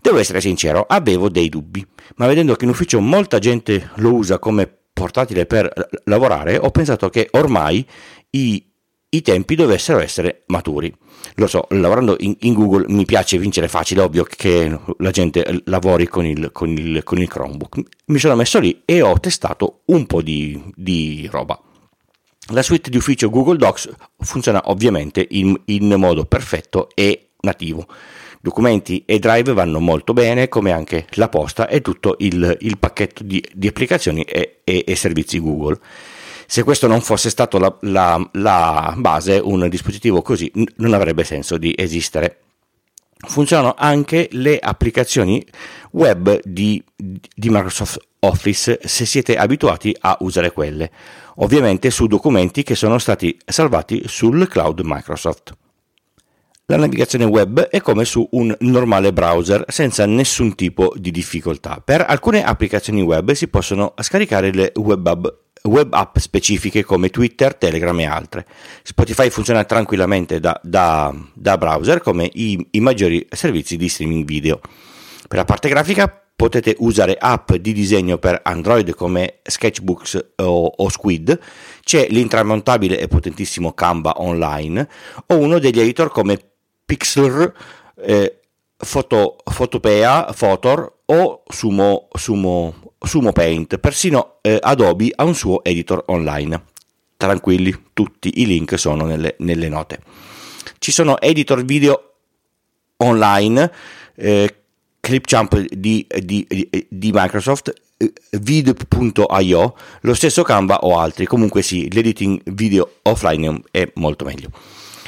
Devo 0.00 0.16
essere 0.16 0.40
sincero, 0.40 0.86
avevo 0.88 1.28
dei 1.28 1.50
dubbi, 1.50 1.86
ma 2.16 2.26
vedendo 2.26 2.54
che 2.54 2.64
in 2.64 2.70
ufficio 2.70 3.00
molta 3.00 3.38
gente 3.38 3.90
lo 3.96 4.14
usa 4.14 4.38
come 4.38 4.76
portatile 4.92 5.46
per 5.46 5.72
lavorare, 6.04 6.58
ho 6.58 6.70
pensato 6.70 7.08
che 7.08 7.28
ormai 7.32 7.86
i, 8.30 8.64
i 9.08 9.22
tempi 9.22 9.54
dovessero 9.54 10.00
essere 10.00 10.44
maturi. 10.46 10.94
Lo 11.34 11.46
so, 11.46 11.66
lavorando 11.70 12.16
in, 12.20 12.36
in, 12.40 12.54
Google 12.54 12.86
mi 12.88 13.04
piace 13.04 13.38
vincere 13.38 13.68
facile, 13.68 14.02
ovvio 14.02 14.24
che 14.24 14.78
la 14.98 15.10
gente 15.10 15.62
lavori 15.64 16.06
con 16.06 16.24
il, 16.24 16.50
con 16.52 16.70
il, 16.70 17.02
con 17.02 17.18
il 17.18 17.28
Chromebook. 17.28 17.80
Mi 18.06 18.18
sono 18.18 18.36
messo 18.36 18.58
lì 18.58 18.82
e 18.84 19.02
ho 19.02 19.18
testato 19.20 19.82
un 19.86 20.06
po' 20.06 20.22
di, 20.22 20.60
di 20.74 21.28
roba. 21.30 21.60
La 22.52 22.62
suite 22.62 22.90
di 22.90 22.96
ufficio 22.96 23.30
Google 23.30 23.58
Docs 23.58 23.90
funziona 24.18 24.62
ovviamente 24.64 25.24
in, 25.30 25.58
in 25.66 25.94
modo 25.94 26.24
perfetto 26.24 26.88
e 26.94 27.30
nativo 27.40 27.86
documenti 28.40 29.04
e 29.04 29.18
drive 29.18 29.52
vanno 29.52 29.80
molto 29.80 30.12
bene, 30.12 30.48
come 30.48 30.72
anche 30.72 31.06
la 31.12 31.28
posta 31.28 31.68
e 31.68 31.82
tutto 31.82 32.16
il, 32.20 32.56
il 32.60 32.78
pacchetto 32.78 33.22
di, 33.22 33.44
di 33.52 33.68
applicazioni 33.68 34.22
e, 34.22 34.60
e, 34.64 34.84
e, 34.86 34.96
servizi 34.96 35.38
Google. 35.38 35.78
Se 36.46 36.64
questo 36.64 36.86
non 36.86 37.00
fosse 37.00 37.30
stato 37.30 37.58
la, 37.58 37.76
la, 37.82 38.30
la 38.32 38.94
base, 38.96 39.38
un 39.38 39.68
dispositivo 39.68 40.22
così 40.22 40.50
non 40.76 40.94
avrebbe 40.94 41.22
senso 41.22 41.58
di 41.58 41.74
esistere. 41.76 42.38
Funzionano 43.22 43.74
anche 43.76 44.28
le 44.32 44.58
applicazioni 44.58 45.46
web 45.92 46.40
di, 46.42 46.82
di 46.96 47.50
Microsoft 47.50 47.98
Office 48.20 48.80
se 48.82 49.04
siete 49.04 49.36
abituati 49.36 49.94
a 50.00 50.16
usare 50.20 50.52
quelle, 50.52 50.90
ovviamente 51.36 51.90
su 51.90 52.06
documenti 52.06 52.62
che 52.62 52.74
sono 52.74 52.98
stati 52.98 53.38
salvati 53.44 54.02
sul 54.06 54.48
cloud 54.48 54.80
Microsoft. 54.82 55.59
La 56.70 56.76
navigazione 56.76 57.24
web 57.24 57.62
è 57.62 57.80
come 57.80 58.04
su 58.04 58.24
un 58.30 58.54
normale 58.60 59.12
browser 59.12 59.64
senza 59.66 60.06
nessun 60.06 60.54
tipo 60.54 60.92
di 60.94 61.10
difficoltà. 61.10 61.82
Per 61.84 62.04
alcune 62.06 62.44
applicazioni 62.44 63.02
web 63.02 63.32
si 63.32 63.48
possono 63.48 63.92
scaricare 64.00 64.52
le 64.52 64.70
web 64.76 65.04
app, 65.04 65.26
web 65.64 65.92
app 65.92 66.18
specifiche 66.18 66.84
come 66.84 67.10
Twitter, 67.10 67.56
Telegram 67.56 67.98
e 67.98 68.06
altre. 68.06 68.46
Spotify 68.84 69.30
funziona 69.30 69.64
tranquillamente 69.64 70.38
da, 70.38 70.60
da, 70.62 71.12
da 71.34 71.58
browser 71.58 72.00
come 72.00 72.30
i, 72.34 72.64
i 72.70 72.78
maggiori 72.78 73.26
servizi 73.32 73.76
di 73.76 73.88
streaming 73.88 74.24
video. 74.24 74.60
Per 75.26 75.38
la 75.38 75.44
parte 75.44 75.68
grafica 75.68 76.22
potete 76.36 76.76
usare 76.78 77.16
app 77.18 77.52
di 77.52 77.72
disegno 77.72 78.16
per 78.18 78.42
Android 78.44 78.94
come 78.94 79.40
Sketchbooks 79.42 80.34
o, 80.36 80.72
o, 80.76 80.88
Squid, 80.88 81.38
c'è 81.82 82.06
l'intramontabile 82.08 82.98
e 82.98 83.08
potentissimo 83.08 83.72
Canva 83.72 84.22
Online 84.22 84.88
o 85.26 85.36
uno 85.36 85.58
degli 85.58 85.80
editor 85.80 86.10
come 86.10 86.49
Pixlr, 86.90 87.52
eh, 88.02 88.40
Photo, 88.76 89.36
Photopea, 89.44 90.32
Photor 90.36 91.02
o 91.04 91.44
Sumo, 91.46 92.08
Sumo, 92.18 92.94
Sumo 92.98 93.30
Paint. 93.30 93.78
Persino 93.78 94.38
eh, 94.40 94.58
Adobe 94.60 95.12
ha 95.14 95.22
un 95.22 95.36
suo 95.36 95.62
editor 95.62 96.02
online. 96.08 96.60
Tranquilli, 97.16 97.72
tutti 97.92 98.40
i 98.40 98.46
link 98.46 98.76
sono 98.76 99.04
nelle, 99.04 99.36
nelle 99.38 99.68
note. 99.68 100.00
Ci 100.78 100.90
sono 100.90 101.20
editor 101.20 101.64
video 101.64 102.14
online, 102.96 103.70
eh, 104.16 104.56
Clipchamp 104.98 105.60
di, 105.68 106.04
di, 106.08 106.44
di 106.88 107.10
Microsoft, 107.12 107.72
eh, 107.98 108.12
vid.io, 108.40 109.76
lo 110.00 110.14
stesso 110.14 110.42
Canva 110.42 110.78
o 110.80 110.98
altri. 110.98 111.24
Comunque 111.24 111.62
sì, 111.62 111.88
l'editing 111.92 112.40
video 112.46 112.94
offline 113.02 113.62
è 113.70 113.88
molto 113.94 114.24
meglio. 114.24 114.50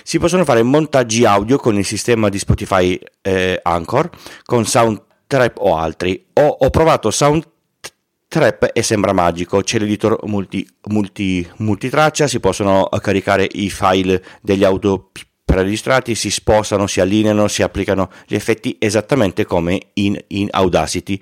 Si 0.02 0.18
possono 0.18 0.44
fare 0.44 0.62
montaggi 0.62 1.24
audio 1.24 1.58
con 1.58 1.76
il 1.76 1.84
sistema 1.84 2.28
di 2.28 2.38
Spotify 2.38 2.98
eh, 3.20 3.60
Anchor, 3.62 4.10
con 4.44 4.64
Soundtrap 4.64 5.58
o 5.58 5.76
altri. 5.76 6.26
Ho, 6.34 6.46
ho 6.46 6.70
provato 6.70 7.10
Soundtrap 7.10 8.70
e 8.72 8.82
sembra 8.82 9.12
magico, 9.12 9.60
c'è 9.60 9.78
l'editor 9.78 10.18
multi, 10.24 10.66
multi, 10.88 11.48
multitraccia, 11.58 12.26
si 12.26 12.40
possono 12.40 12.88
caricare 13.00 13.48
i 13.50 13.70
file 13.70 14.22
degli 14.40 14.64
audio 14.64 15.10
preregistrati, 15.52 16.14
si 16.14 16.30
spostano, 16.30 16.86
si 16.86 17.00
allineano, 17.00 17.46
si 17.46 17.62
applicano 17.62 18.10
gli 18.26 18.34
effetti 18.34 18.76
esattamente 18.78 19.44
come 19.44 19.88
in, 19.94 20.18
in 20.28 20.48
Audacity. 20.50 21.18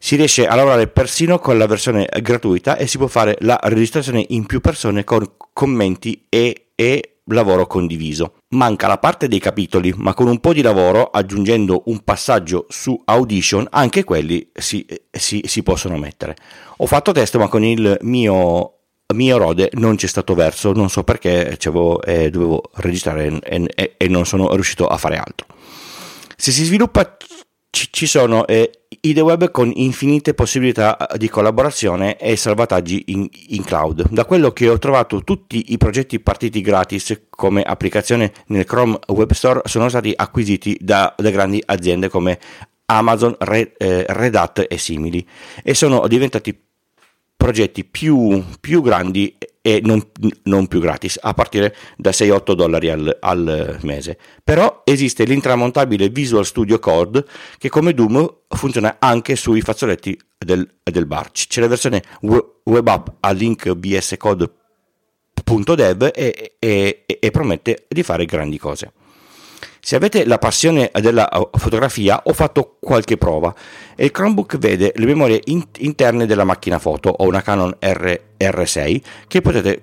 Si 0.00 0.16
riesce 0.16 0.48
a 0.48 0.56
lavorare 0.56 0.88
persino 0.88 1.38
con 1.38 1.56
la 1.58 1.66
versione 1.66 2.08
gratuita 2.20 2.76
e 2.76 2.88
si 2.88 2.98
può 2.98 3.06
fare 3.06 3.36
la 3.40 3.58
registrazione 3.62 4.24
in 4.30 4.46
più 4.46 4.60
persone 4.60 5.04
con 5.04 5.24
commenti 5.52 6.26
e, 6.28 6.70
e 6.74 7.17
lavoro 7.28 7.66
condiviso. 7.66 8.34
Manca 8.50 8.86
la 8.86 8.98
parte 8.98 9.28
dei 9.28 9.38
capitoli, 9.38 9.92
ma 9.96 10.14
con 10.14 10.28
un 10.28 10.40
po' 10.40 10.52
di 10.52 10.62
lavoro, 10.62 11.10
aggiungendo 11.10 11.82
un 11.86 12.00
passaggio 12.04 12.66
su 12.68 13.00
Audition, 13.04 13.66
anche 13.70 14.04
quelli 14.04 14.50
si, 14.52 14.86
si, 15.10 15.42
si 15.46 15.62
possono 15.62 15.96
mettere. 15.98 16.36
Ho 16.78 16.86
fatto 16.86 17.12
test, 17.12 17.36
ma 17.36 17.48
con 17.48 17.64
il 17.64 17.98
mio, 18.02 18.74
mio 19.14 19.36
Rode 19.38 19.70
non 19.74 19.96
c'è 19.96 20.06
stato 20.06 20.34
verso, 20.34 20.72
non 20.72 20.90
so 20.90 21.04
perché 21.04 21.56
eh, 21.58 22.30
dovevo 22.30 22.62
registrare 22.74 23.38
e, 23.40 23.66
e, 23.74 23.94
e 23.96 24.08
non 24.08 24.26
sono 24.26 24.52
riuscito 24.54 24.86
a 24.86 24.96
fare 24.96 25.16
altro. 25.16 25.46
Se 26.36 26.52
si 26.52 26.64
sviluppa 26.64 27.16
ci, 27.70 27.88
ci 27.90 28.06
sono 28.06 28.46
eh, 28.46 28.84
IDE 29.00 29.20
Web 29.20 29.50
con 29.50 29.70
infinite 29.74 30.34
possibilità 30.34 30.96
eh, 30.96 31.18
di 31.18 31.28
collaborazione 31.28 32.16
e 32.16 32.36
salvataggi 32.36 33.04
in, 33.08 33.28
in, 33.48 33.64
cloud. 33.64 34.08
Da 34.10 34.24
quello 34.24 34.52
che 34.52 34.68
ho 34.68 34.78
trovato, 34.78 35.22
tutti 35.22 35.72
i 35.72 35.76
progetti 35.76 36.20
partiti 36.20 36.60
gratis 36.60 37.26
come 37.28 37.62
applicazione 37.62 38.32
nel 38.46 38.64
Chrome 38.64 38.98
Web 39.08 39.32
Store 39.32 39.60
sono 39.64 39.88
stati 39.88 40.12
acquisiti 40.14 40.76
da, 40.80 41.14
da 41.16 41.30
grandi 41.30 41.62
aziende 41.64 42.08
come 42.08 42.38
Amazon, 42.86 43.36
Red, 43.38 43.72
eh, 43.76 44.06
Red 44.08 44.34
Hat 44.34 44.66
e 44.68 44.78
simili 44.78 45.26
e 45.62 45.74
sono 45.74 46.06
diventati 46.08 46.58
progetti 47.36 47.84
più, 47.84 48.42
più 48.60 48.82
grandi 48.82 49.36
e 49.68 49.82
non, 49.84 50.02
non, 50.44 50.66
più 50.66 50.80
gratis, 50.80 51.18
a 51.20 51.34
partire 51.34 51.76
da 51.98 52.08
6-8 52.08 52.52
dollari 52.52 52.88
al, 52.88 53.18
al, 53.20 53.76
mese. 53.82 54.16
Però 54.42 54.80
esiste 54.82 55.24
l'intramontabile 55.24 56.08
Visual 56.08 56.46
Studio 56.46 56.78
Code 56.78 57.22
che 57.58 57.68
come 57.68 57.92
Doom 57.92 58.36
funziona 58.48 58.96
anche 58.98 59.36
sui 59.36 59.60
fazzoletti 59.60 60.18
del, 60.38 60.66
del 60.82 61.04
bar. 61.04 61.30
C'è 61.32 61.60
la 61.60 61.66
versione 61.66 62.02
web 62.22 62.88
app 62.88 63.08
a 63.20 63.30
link 63.32 63.70
bscode.dev 63.74 64.52
e, 66.14 66.54
e, 66.58 67.04
e 67.06 67.30
promette 67.30 67.84
di 67.88 68.02
fare 68.02 68.24
grandi 68.24 68.56
cose. 68.56 68.92
Se 69.80 69.96
avete 69.96 70.24
la 70.24 70.38
passione 70.38 70.90
della 71.00 71.28
uh, 71.30 71.50
fotografia, 71.58 72.22
ho 72.24 72.32
fatto 72.32 72.78
qualche 72.80 73.18
prova 73.18 73.54
e 73.94 74.06
il 74.06 74.10
Chromebook 74.10 74.56
vede 74.56 74.92
le 74.96 75.06
memorie 75.06 75.42
in- 75.44 75.66
interne 75.78 76.24
della 76.24 76.44
macchina 76.44 76.78
foto 76.78 77.10
o 77.10 77.26
una 77.26 77.42
Canon 77.42 77.76
R- 77.78 78.27
R6 78.38 79.00
che 79.26 79.40
potete 79.40 79.82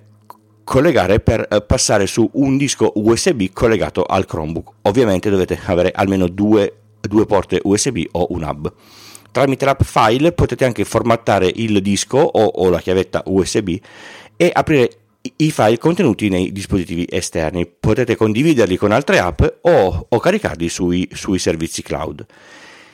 collegare 0.64 1.20
per 1.20 1.48
uh, 1.50 1.66
passare 1.66 2.08
su 2.08 2.30
un 2.34 2.58
disco 2.58 2.92
USB 2.96 3.46
collegato 3.54 4.04
al 4.04 4.26
Chromebook. 4.26 4.72
Ovviamente 4.84 5.30
dovete 5.30 5.60
avere 5.66 5.92
almeno 5.94 6.28
due, 6.28 6.74
due 7.00 7.26
porte 7.26 7.60
USB 7.64 8.04
o 8.12 8.28
un 8.30 8.44
hub. 8.44 8.74
Tramite 9.32 9.66
l'app 9.66 9.82
File 9.84 10.32
potete 10.32 10.66
anche 10.66 10.86
formattare 10.86 11.52
il 11.54 11.82
disco 11.82 12.18
o, 12.18 12.44
o 12.44 12.70
la 12.70 12.80
chiavetta 12.80 13.22
USB 13.26 13.76
e 14.38 14.50
aprire 14.54 14.90
i 15.38 15.52
file 15.52 15.78
contenuti 15.78 16.30
nei 16.30 16.52
dispositivi 16.52 17.06
esterni. 17.10 17.66
Potete 17.68 18.16
condividerli 18.16 18.78
con 18.78 18.92
altre 18.92 19.20
app 19.20 19.42
o, 19.62 20.06
o 20.10 20.20
caricarli 20.20 20.70
sui, 20.70 21.08
sui, 21.14 21.40
servizi 21.40 21.82
cloud. 21.82 22.26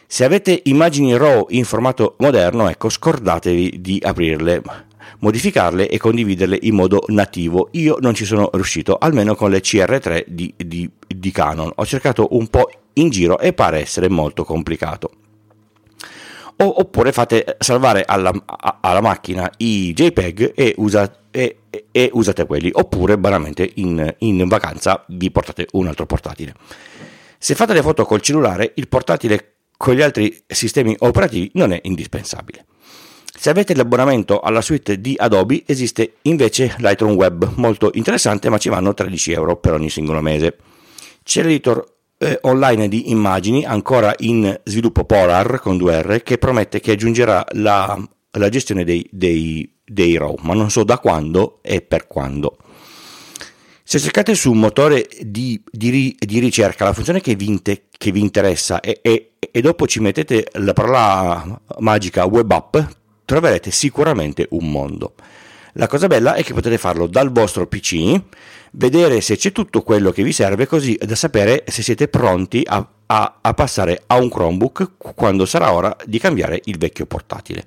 Se 0.08 0.24
avete 0.24 0.62
immagini 0.66 1.16
RAW 1.16 1.46
in 1.50 1.64
formato 1.64 2.16
moderno, 2.20 2.68
ecco, 2.68 2.90
scordatevi 2.90 3.80
di 3.80 4.02
aprirle, 4.04 4.62
modificarle 5.20 5.90
e 5.90 5.98
condividerle 5.98 6.58
in 6.62 6.76
modo 6.76 7.04
nativo. 7.08 7.70
Io 7.72 7.98
non 8.00 8.14
ci 8.14 8.26
sono 8.26 8.50
riuscito, 8.54 8.98
almeno 8.98 9.36
con 9.36 9.50
le 9.50 9.62
CR3 9.62 10.26
di, 10.28 10.54
di, 10.58 10.90
di 11.08 11.32
Canon. 11.32 11.72
Ho 11.76 11.86
cercato 11.86 12.28
un 12.32 12.48
po' 12.48 12.70
in 12.94 13.10
giro 13.10 13.40
e 13.40 13.54
pare 13.54 13.80
essere 13.80 14.10
molto 14.10 14.44
complicato 14.44 15.12
oppure 16.64 17.12
fate 17.12 17.56
salvare 17.60 18.04
alla, 18.06 18.32
alla, 18.82 19.02
macchina 19.02 19.50
i 19.58 19.94
JPEG 19.94 20.54
e, 20.56 20.76
usa, 20.78 21.12
e, 21.32 21.58
e, 21.92 22.10
usate 22.14 22.46
quelli, 22.46 22.70
oppure 22.72 23.18
banalmente 23.18 23.70
in, 23.76 24.14
in 24.20 24.48
vacanza 24.48 25.04
vi 25.08 25.32
portate 25.32 25.68
un 25.72 25.88
altro 25.88 26.06
portatile. 26.06 26.54
Se 27.38 27.56
fate 27.56 27.74
le 27.74 27.82
foto 27.82 28.06
col 28.06 28.22
cellulare, 28.22 28.74
il 28.76 28.88
portatile 28.88 29.54
con 29.76 29.96
gli 29.96 30.02
altri 30.02 30.44
sistemi 30.46 30.96
operativi 31.00 31.50
non 31.56 31.72
è 31.72 31.80
indispensabile. 31.84 32.66
Se 33.34 33.50
avete 33.50 33.74
l'abbonamento 33.74 34.40
alla 34.40 34.62
suite 34.62 35.00
di 35.00 35.16
Adobe, 35.18 35.64
esiste 35.66 36.16
invece 36.24 36.76
Lightroom 36.78 37.16
Web, 37.16 37.54
molto 37.56 37.90
interessante, 37.94 38.50
ma 38.50 38.58
ci 38.58 38.70
vanno 38.70 38.94
13 38.94 39.32
euro 39.32 39.56
per 39.56 39.74
ogni 39.74 39.90
singolo 39.90 40.22
mese. 40.22 40.58
C'è 41.24 41.42
l'editor 41.42 41.84
eh, 42.18 42.38
online 42.42 42.88
di 42.88 43.10
immagini 43.10 43.66
ancora 43.66 44.14
in 44.20 44.60
sviluppo 44.64 45.06
Polar 45.06 45.60
con 45.60 45.78
2R 45.78 46.22
che 46.22 46.38
promette 46.38 46.80
che 46.80 46.92
aggiungerà 46.92 47.44
la, 47.54 47.98
la 48.32 48.50
gestione 48.50 48.84
dei, 48.84 49.08
dei, 49.12 49.78
dei 49.84 50.18
RAW, 50.18 50.36
ma 50.42 50.54
non 50.54 50.70
so 50.70 50.84
da 50.84 51.00
quando 51.00 51.60
e 51.64 51.82
per 51.82 52.08
quando. 52.08 52.58
Se 53.84 53.98
cercate 54.00 54.36
su 54.36 54.52
un 54.52 54.60
motore 54.60 55.08
di, 55.22 55.62
di, 55.70 56.16
di 56.18 56.40
ricerca 56.40 56.86
la 56.86 56.94
funzione 56.94 57.22
che 57.22 57.36
vi, 57.36 57.48
inte, 57.48 57.88
che 57.98 58.12
vi 58.12 58.22
interessa 58.22 58.80
e, 58.80 59.00
e, 59.02 59.34
e, 59.40 59.62
dopo 59.62 59.88
ci 59.88 60.00
mettete 60.00 60.48
la 60.54 60.74
parola 60.74 61.60
magica 61.80 62.26
web 62.26 62.50
app, 62.52 62.78
troverete 63.32 63.72
sicuramente 63.72 64.46
un 64.50 64.70
mondo. 64.70 65.14
La 65.76 65.88
cosa 65.88 66.08
bella 66.08 66.34
è 66.34 66.44
che 66.44 66.54
potete 66.54 66.78
farlo 66.78 67.08
dal 67.08 67.32
vostro 67.32 67.66
PC, 67.66 68.20
vedere 68.72 69.22
se 69.22 69.38
c'è 69.38 69.54
tutto 69.54 69.84
quello 69.84 70.12
che 70.12 70.22
vi 70.22 70.34
serve, 70.34 70.68
così 70.68 71.00
da 71.02 71.16
sapere 71.16 71.64
se 71.66 71.82
siete 71.82 72.10
pronti 72.10 72.62
a, 72.66 72.86
a, 73.06 73.38
a 73.40 73.54
passare 73.54 74.04
a 74.08 74.18
un 74.18 74.30
Chromebook 74.30 74.92
quando 75.16 75.46
sarà 75.46 75.72
ora 75.72 75.96
di 76.06 76.20
cambiare 76.20 76.60
il 76.66 76.78
vecchio 76.78 77.06
portatile. 77.06 77.64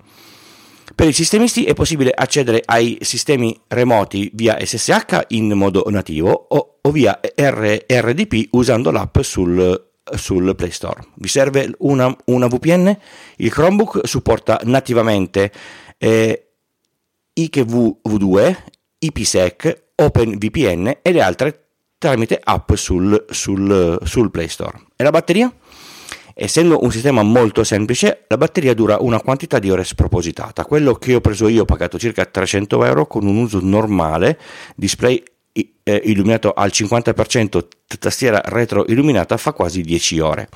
Per 0.94 1.08
i 1.08 1.14
sistemisti 1.14 1.64
è 1.64 1.72
possibile 1.72 2.12
accedere 2.14 2.60
ai 2.62 2.98
sistemi 3.00 3.58
remoti 3.68 4.30
via 4.34 4.58
SSH 4.62 5.28
in 5.28 5.50
modo 5.52 5.82
nativo 5.88 6.46
o, 6.50 6.76
o 6.82 6.90
via 6.90 7.18
RDP 7.22 8.48
usando 8.50 8.90
l'app 8.90 9.18
sul, 9.20 9.92
sul, 10.14 10.54
Play 10.54 10.70
Store. 10.70 11.02
Vi 11.14 11.28
serve 11.28 11.74
una, 11.78 12.14
una 12.26 12.46
VPN? 12.46 12.96
Il 13.36 13.50
Chromebook 13.50 14.06
supporta 14.06 14.60
nativamente 14.64 15.50
eh, 15.98 16.48
IKV2, 17.38 18.56
IPsec, 18.98 19.82
OpenVPN 19.96 20.98
e 21.02 21.12
le 21.12 21.22
altre 21.22 21.66
tramite 21.98 22.40
app 22.42 22.74
sul, 22.74 23.24
sul, 23.30 23.98
sul 24.02 24.30
Play 24.30 24.48
Store. 24.48 24.78
E 24.96 25.02
la 25.02 25.10
batteria? 25.10 25.52
Essendo 26.36 26.82
un 26.82 26.90
sistema 26.90 27.22
molto 27.22 27.62
semplice, 27.62 28.24
la 28.26 28.36
batteria 28.36 28.74
dura 28.74 28.96
una 28.98 29.20
quantità 29.20 29.60
di 29.60 29.70
ore 29.70 29.84
spropositata. 29.84 30.64
Quello 30.64 30.94
che 30.94 31.14
ho 31.14 31.20
preso 31.20 31.46
io 31.46 31.62
ho 31.62 31.64
pagato 31.64 31.96
circa 31.96 32.24
300 32.24 32.84
euro 32.84 33.06
con 33.06 33.24
un 33.24 33.36
uso 33.36 33.60
normale, 33.62 34.38
display 34.74 35.22
eh, 35.54 36.00
illuminato 36.04 36.52
al 36.52 36.70
50%, 36.72 37.66
tastiera 37.98 38.40
retro 38.44 38.84
illuminata, 38.88 39.36
fa 39.36 39.52
quasi 39.52 39.82
10 39.82 40.18
ore. 40.20 40.48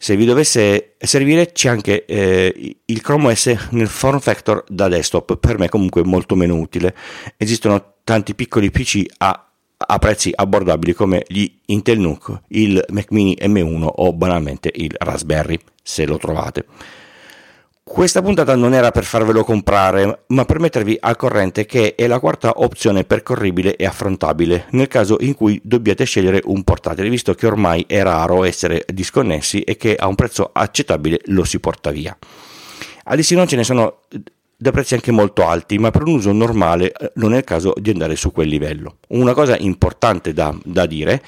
Se 0.00 0.14
vi 0.14 0.24
dovesse 0.24 0.94
servire 0.98 1.50
c'è 1.50 1.68
anche 1.68 2.04
eh, 2.04 2.76
il 2.84 3.00
Chrome 3.00 3.32
OS 3.32 3.68
nel 3.70 3.88
form 3.88 4.20
factor 4.20 4.62
da 4.68 4.86
desktop, 4.86 5.38
per 5.38 5.58
me 5.58 5.68
comunque 5.68 6.04
molto 6.04 6.36
meno 6.36 6.56
utile. 6.56 6.94
Esistono 7.36 7.94
tanti 8.04 8.36
piccoli 8.36 8.70
PC 8.70 9.04
a, 9.18 9.50
a 9.76 9.98
prezzi 9.98 10.30
abbordabili 10.32 10.92
come 10.92 11.24
gli 11.26 11.50
Intel 11.66 11.98
NUC, 11.98 12.42
il 12.48 12.84
Mac 12.90 13.10
mini 13.10 13.36
M1 13.40 13.88
o 13.92 14.12
banalmente 14.12 14.70
il 14.72 14.94
Raspberry, 14.96 15.58
se 15.82 16.06
lo 16.06 16.16
trovate. 16.16 16.64
Questa 17.88 18.20
puntata 18.22 18.54
non 18.54 18.74
era 18.74 18.92
per 18.92 19.02
farvelo 19.02 19.42
comprare, 19.42 20.24
ma 20.28 20.44
per 20.44 20.60
mettervi 20.60 20.96
al 21.00 21.16
corrente 21.16 21.64
che 21.64 21.94
è 21.96 22.06
la 22.06 22.20
quarta 22.20 22.52
opzione 22.56 23.02
percorribile 23.02 23.76
e 23.76 23.86
affrontabile 23.86 24.66
nel 24.70 24.86
caso 24.88 25.16
in 25.20 25.34
cui 25.34 25.58
dobbiate 25.64 26.04
scegliere 26.04 26.42
un 26.44 26.62
portatile, 26.62 27.08
visto 27.08 27.34
che 27.34 27.46
ormai 27.46 27.86
è 27.88 28.02
raro 28.02 28.44
essere 28.44 28.84
disconnessi 28.92 29.62
e 29.62 29.76
che 29.76 29.96
a 29.96 30.06
un 30.06 30.14
prezzo 30.14 30.50
accettabile 30.52 31.22
lo 31.24 31.44
si 31.44 31.58
porta 31.58 31.90
via. 31.90 32.16
A 33.04 33.16
di 33.16 33.22
sì 33.22 33.34
non 33.34 33.48
ce 33.48 33.56
ne 33.56 33.64
sono 33.64 34.02
da 34.54 34.70
prezzi 34.70 34.94
anche 34.94 35.10
molto 35.10 35.46
alti, 35.46 35.78
ma 35.78 35.90
per 35.90 36.02
un 36.02 36.14
uso 36.14 36.30
normale 36.30 36.92
eh, 36.92 37.12
non 37.14 37.34
è 37.34 37.38
il 37.38 37.44
caso 37.44 37.72
di 37.78 37.90
andare 37.90 38.16
su 38.16 38.30
quel 38.30 38.48
livello. 38.48 38.98
Una 39.08 39.32
cosa 39.32 39.56
importante 39.56 40.32
da, 40.32 40.56
da 40.62 40.84
dire 40.86 41.20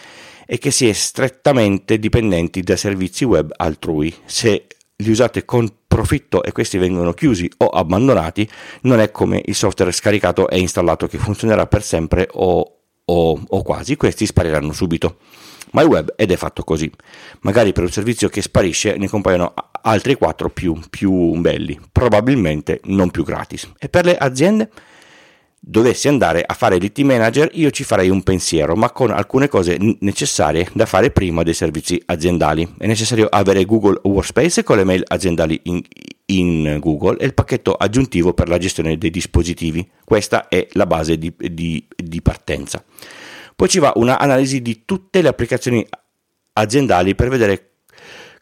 è 0.47 0.59
che 0.59 0.71
si 0.71 0.89
è 0.89 0.93
strettamente 0.93 1.99
dipendenti 1.99 2.61
da 2.63 2.77
servizi 2.77 3.25
web 3.25 3.51
altrui. 3.57 4.15
Se 4.27 4.67
li 4.97 5.11
usate 5.11 5.45
con 5.45 5.67
profitto 5.91 6.45
e 6.45 6.53
questi 6.53 6.79
vengono 6.79 7.13
chiusi 7.13 7.51
o 7.57 7.67
abbandonati, 7.67 8.49
non 8.83 9.01
è 9.01 9.11
come 9.11 9.43
il 9.45 9.57
software 9.57 9.91
scaricato 9.91 10.49
e 10.49 10.61
installato 10.61 11.09
che 11.09 11.19
funzionerà 11.19 11.67
per 11.67 11.83
sempre 11.83 12.29
o, 12.31 12.77
o, 13.05 13.43
o 13.45 13.63
quasi, 13.63 13.97
questi 13.97 14.25
spariranno 14.25 14.73
subito. 14.73 15.17
Ma 15.73 15.83
il 15.83 15.89
web 15.89 16.15
ed 16.17 16.31
è 16.31 16.37
fatto 16.37 16.63
così. 16.63 16.89
Magari 17.41 17.73
per 17.73 17.83
un 17.83 17.91
servizio 17.91 18.29
che 18.29 18.41
sparisce 18.41 18.97
ne 18.99 19.09
compaiono 19.09 19.53
altri 19.83 20.15
4 20.15 20.49
più, 20.51 20.79
più 20.89 21.33
belli, 21.41 21.79
probabilmente 21.91 22.81
non 22.85 23.11
più 23.11 23.25
gratis. 23.25 23.73
E 23.77 23.89
per 23.89 24.05
le 24.05 24.17
aziende? 24.17 24.71
Dovessi 25.63 26.09
andare 26.09 26.43
a 26.45 26.55
fare 26.55 26.79
l'IT 26.79 27.01
manager 27.01 27.51
io 27.53 27.71
ci 27.71 27.85
farei 27.85 28.09
un 28.09 28.23
pensiero 28.23 28.75
ma 28.75 28.91
con 28.91 29.11
alcune 29.11 29.47
cose 29.47 29.77
necessarie 30.01 30.67
da 30.73 30.87
fare 30.87 31.11
prima 31.11 31.43
dei 31.43 31.55
servizi 31.55 32.01
aziendali. 32.07 32.77
È 32.79 32.87
necessario 32.87 33.27
avere 33.27 33.65
Google 33.65 34.01
Workspace 34.03 34.63
con 34.63 34.79
le 34.79 34.85
mail 34.85 35.05
aziendali 35.07 35.61
in, 35.65 35.83
in 36.27 36.79
Google 36.81 37.19
e 37.19 37.27
il 37.27 37.35
pacchetto 37.35 37.75
aggiuntivo 37.75 38.33
per 38.33 38.49
la 38.49 38.59
gestione 38.59 38.97
dei 38.97 39.11
dispositivi. 39.11 39.87
Questa 40.05 40.49
è 40.49 40.67
la 40.73 40.87
base 40.87 41.19
di, 41.19 41.33
di, 41.37 41.87
di 41.95 42.23
partenza. 42.23 42.83
Poi 43.55 43.69
ci 43.69 43.79
va 43.79 43.93
un'analisi 43.95 44.63
di 44.63 44.83
tutte 44.87 45.21
le 45.21 45.29
applicazioni 45.29 45.87
aziendali 46.55 47.15
per 47.15 47.29
vedere 47.29 47.70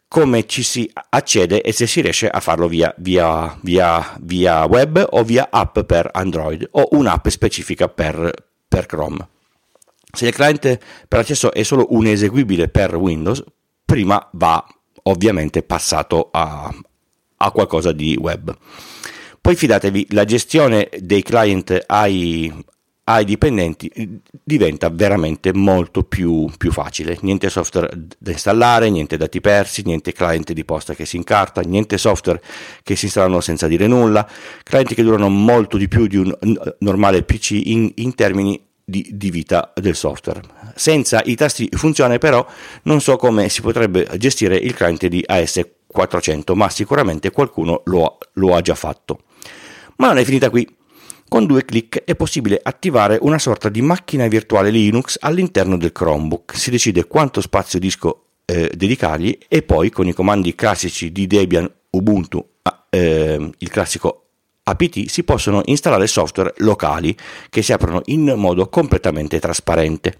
come 0.09 0.47
ci 0.47 0.63
si 0.63 0.91
accede 1.11 1.61
e 1.61 1.71
se 1.71 1.85
si 1.85 2.01
riesce 2.01 2.27
a 2.27 2.39
farlo 2.39 2.67
via, 2.67 2.93
via, 2.97 3.57
via, 3.61 4.17
via 4.19 4.65
web 4.65 5.05
o 5.11 5.23
via 5.23 5.49
app 5.51 5.79
per 5.81 6.09
Android 6.11 6.67
o 6.71 6.87
un'app 6.91 7.27
specifica 7.27 7.87
per, 7.87 8.31
per 8.67 8.87
Chrome. 8.87 9.27
Se 10.11 10.25
il 10.25 10.33
cliente 10.33 10.81
per 11.07 11.19
accesso 11.19 11.53
è 11.53 11.61
solo 11.61 11.85
un 11.91 12.07
eseguibile 12.07 12.69
per 12.69 12.95
Windows, 12.95 13.43
prima 13.85 14.27
va 14.33 14.65
ovviamente 15.03 15.61
passato 15.61 16.29
a, 16.31 16.73
a 17.37 17.51
qualcosa 17.51 17.91
di 17.91 18.17
web. 18.19 18.57
Poi 19.39 19.55
fidatevi, 19.55 20.07
la 20.09 20.25
gestione 20.25 20.89
dei 20.97 21.21
client 21.21 21.83
ai, 21.85 22.51
ai 23.09 23.25
dipendenti 23.25 24.21
diventa 24.43 24.89
veramente 24.89 25.51
molto 25.51 26.03
più, 26.03 26.47
più, 26.57 26.71
facile. 26.71 27.17
Niente 27.21 27.49
software 27.49 27.89
da 28.19 28.31
installare, 28.31 28.91
niente 28.91 29.17
dati 29.17 29.41
persi, 29.41 29.81
niente 29.83 30.13
client 30.13 30.51
di 30.53 30.63
posta 30.63 30.93
che 30.93 31.07
si 31.07 31.17
incarta, 31.17 31.61
niente 31.61 31.97
software 31.97 32.39
che 32.83 32.95
si 32.95 33.05
installano 33.05 33.41
senza 33.41 33.67
dire 33.67 33.87
nulla, 33.87 34.29
clienti 34.61 34.93
che 34.93 35.01
durano 35.01 35.27
molto 35.27 35.77
di 35.77 35.87
più 35.87 36.05
di 36.05 36.17
un 36.17 36.31
normale 36.79 37.23
PC 37.23 37.61
in, 37.63 37.91
in 37.95 38.13
termini 38.13 38.61
di, 38.85 39.07
di, 39.11 39.31
vita 39.31 39.73
del 39.75 39.95
software. 39.95 40.41
Senza 40.75 41.23
i 41.25 41.33
tasti 41.33 41.67
funzione 41.71 42.19
però 42.19 42.45
non 42.83 43.01
so 43.01 43.15
come 43.15 43.49
si 43.49 43.61
potrebbe 43.61 44.07
gestire 44.17 44.55
il 44.55 44.75
client 44.75 45.07
di 45.07 45.25
AS400, 45.27 46.53
ma 46.53 46.69
sicuramente 46.69 47.31
qualcuno 47.31 47.81
lo, 47.85 48.19
lo 48.33 48.55
ha 48.55 48.61
già 48.61 48.75
fatto. 48.75 49.21
Ma 49.95 50.07
non 50.07 50.19
è 50.19 50.23
finita 50.23 50.51
qui. 50.51 50.77
Con 51.29 51.45
due 51.45 51.63
clic 51.63 52.05
è 52.05 52.15
possibile 52.15 52.59
attivare 52.61 53.19
una 53.21 53.37
sorta 53.37 53.69
di 53.69 53.83
macchina 53.83 54.25
virtuale 54.27 54.71
Linux 54.71 55.15
all'interno 55.19 55.77
del 55.77 55.91
Chromebook. 55.91 56.57
Si 56.57 56.71
decide 56.71 57.05
quanto 57.05 57.39
spazio 57.39 57.77
disco 57.77 58.29
eh, 58.45 58.71
dedicargli 58.75 59.37
e 59.47 59.61
poi 59.61 59.91
con 59.91 60.07
i 60.07 60.13
comandi 60.13 60.55
classici 60.55 61.11
di 61.11 61.27
Debian 61.27 61.71
Ubuntu, 61.91 62.43
eh, 62.89 63.51
il 63.55 63.69
classico 63.69 64.29
apt, 64.63 65.05
si 65.05 65.23
possono 65.23 65.61
installare 65.65 66.07
software 66.07 66.55
locali 66.57 67.15
che 67.49 67.61
si 67.61 67.73
aprono 67.73 68.01
in 68.05 68.33
modo 68.35 68.67
completamente 68.67 69.39
trasparente. 69.39 70.15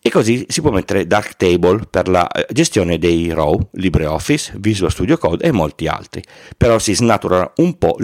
E 0.00 0.08
così 0.08 0.46
si 0.48 0.62
può 0.62 0.70
mettere 0.70 1.06
Darktable 1.06 1.86
per 1.90 2.08
la 2.08 2.26
eh, 2.28 2.46
gestione 2.50 2.98
dei 2.98 3.30
RAW, 3.34 3.68
LibreOffice, 3.72 4.54
Visual 4.56 4.90
Studio 4.90 5.18
Code 5.18 5.44
e 5.44 5.52
molti 5.52 5.86
altri. 5.88 6.22
Però 6.56 6.78
si 6.78 6.94
snatura 6.94 7.52
un 7.56 7.76
po' 7.76 7.98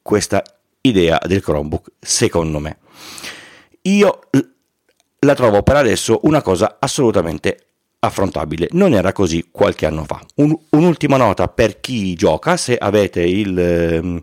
questa 0.00 0.42
idea 0.86 1.20
del 1.26 1.42
Chromebook, 1.42 1.92
secondo 1.98 2.58
me. 2.58 2.78
Io 3.82 4.20
la 5.20 5.34
trovo 5.34 5.62
per 5.62 5.76
adesso 5.76 6.20
una 6.22 6.42
cosa 6.42 6.76
assolutamente 6.78 7.66
affrontabile. 8.00 8.68
Non 8.72 8.92
era 8.92 9.12
così 9.12 9.48
qualche 9.50 9.86
anno 9.86 10.04
fa. 10.04 10.20
Un, 10.36 10.56
un'ultima 10.70 11.16
nota 11.16 11.48
per 11.48 11.80
chi 11.80 12.14
gioca, 12.14 12.56
se 12.56 12.76
avete 12.76 13.22
il 13.22 13.58
ehm, 13.58 14.22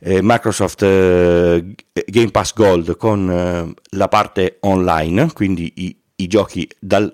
eh, 0.00 0.20
Microsoft 0.22 0.82
eh, 0.82 1.74
Game 2.06 2.30
Pass 2.30 2.54
Gold 2.54 2.96
con 2.96 3.30
eh, 3.30 3.74
la 3.96 4.08
parte 4.08 4.58
online, 4.60 5.32
quindi 5.32 5.72
i, 5.76 5.96
i 6.16 6.26
giochi 6.26 6.68
dal, 6.78 7.10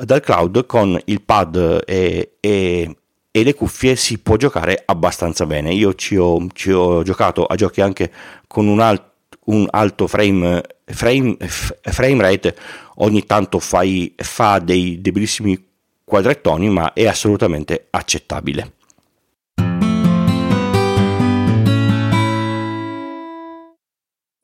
dal, 0.00 0.20
cloud 0.20 0.66
con 0.66 1.00
il 1.04 1.22
pad 1.22 1.82
e, 1.86 2.32
e, 2.40 2.96
e 3.36 3.42
le 3.42 3.52
cuffie 3.52 3.96
si 3.96 4.18
può 4.18 4.36
giocare 4.36 4.80
abbastanza 4.86 5.44
bene. 5.44 5.74
Io 5.74 5.96
ci 5.96 6.16
ho, 6.16 6.46
ci 6.52 6.70
ho 6.70 7.02
giocato 7.02 7.44
a 7.44 7.56
giochi 7.56 7.80
anche 7.80 8.08
con 8.46 8.68
un, 8.68 8.78
alt, 8.78 9.02
un 9.46 9.66
alto 9.72 10.06
frame, 10.06 10.62
frame, 10.84 11.36
frame, 11.40 12.22
rate, 12.22 12.56
ogni 12.98 13.26
tanto 13.26 13.58
fai, 13.58 14.14
fa 14.14 14.60
dei, 14.60 14.98
bellissimi 14.98 15.60
quadrettoni, 16.04 16.68
ma 16.68 16.92
è 16.92 17.08
assolutamente 17.08 17.88
accettabile. 17.90 18.73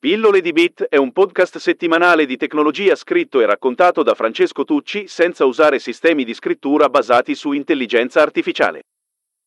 Pillole 0.01 0.41
di 0.41 0.51
Bit 0.51 0.85
è 0.85 0.97
un 0.97 1.11
podcast 1.11 1.59
settimanale 1.59 2.25
di 2.25 2.35
tecnologia 2.35 2.95
scritto 2.95 3.39
e 3.39 3.45
raccontato 3.45 4.01
da 4.01 4.15
Francesco 4.15 4.63
Tucci 4.63 5.07
senza 5.07 5.45
usare 5.45 5.77
sistemi 5.77 6.23
di 6.23 6.33
scrittura 6.33 6.89
basati 6.89 7.35
su 7.35 7.51
intelligenza 7.51 8.19
artificiale. 8.19 8.81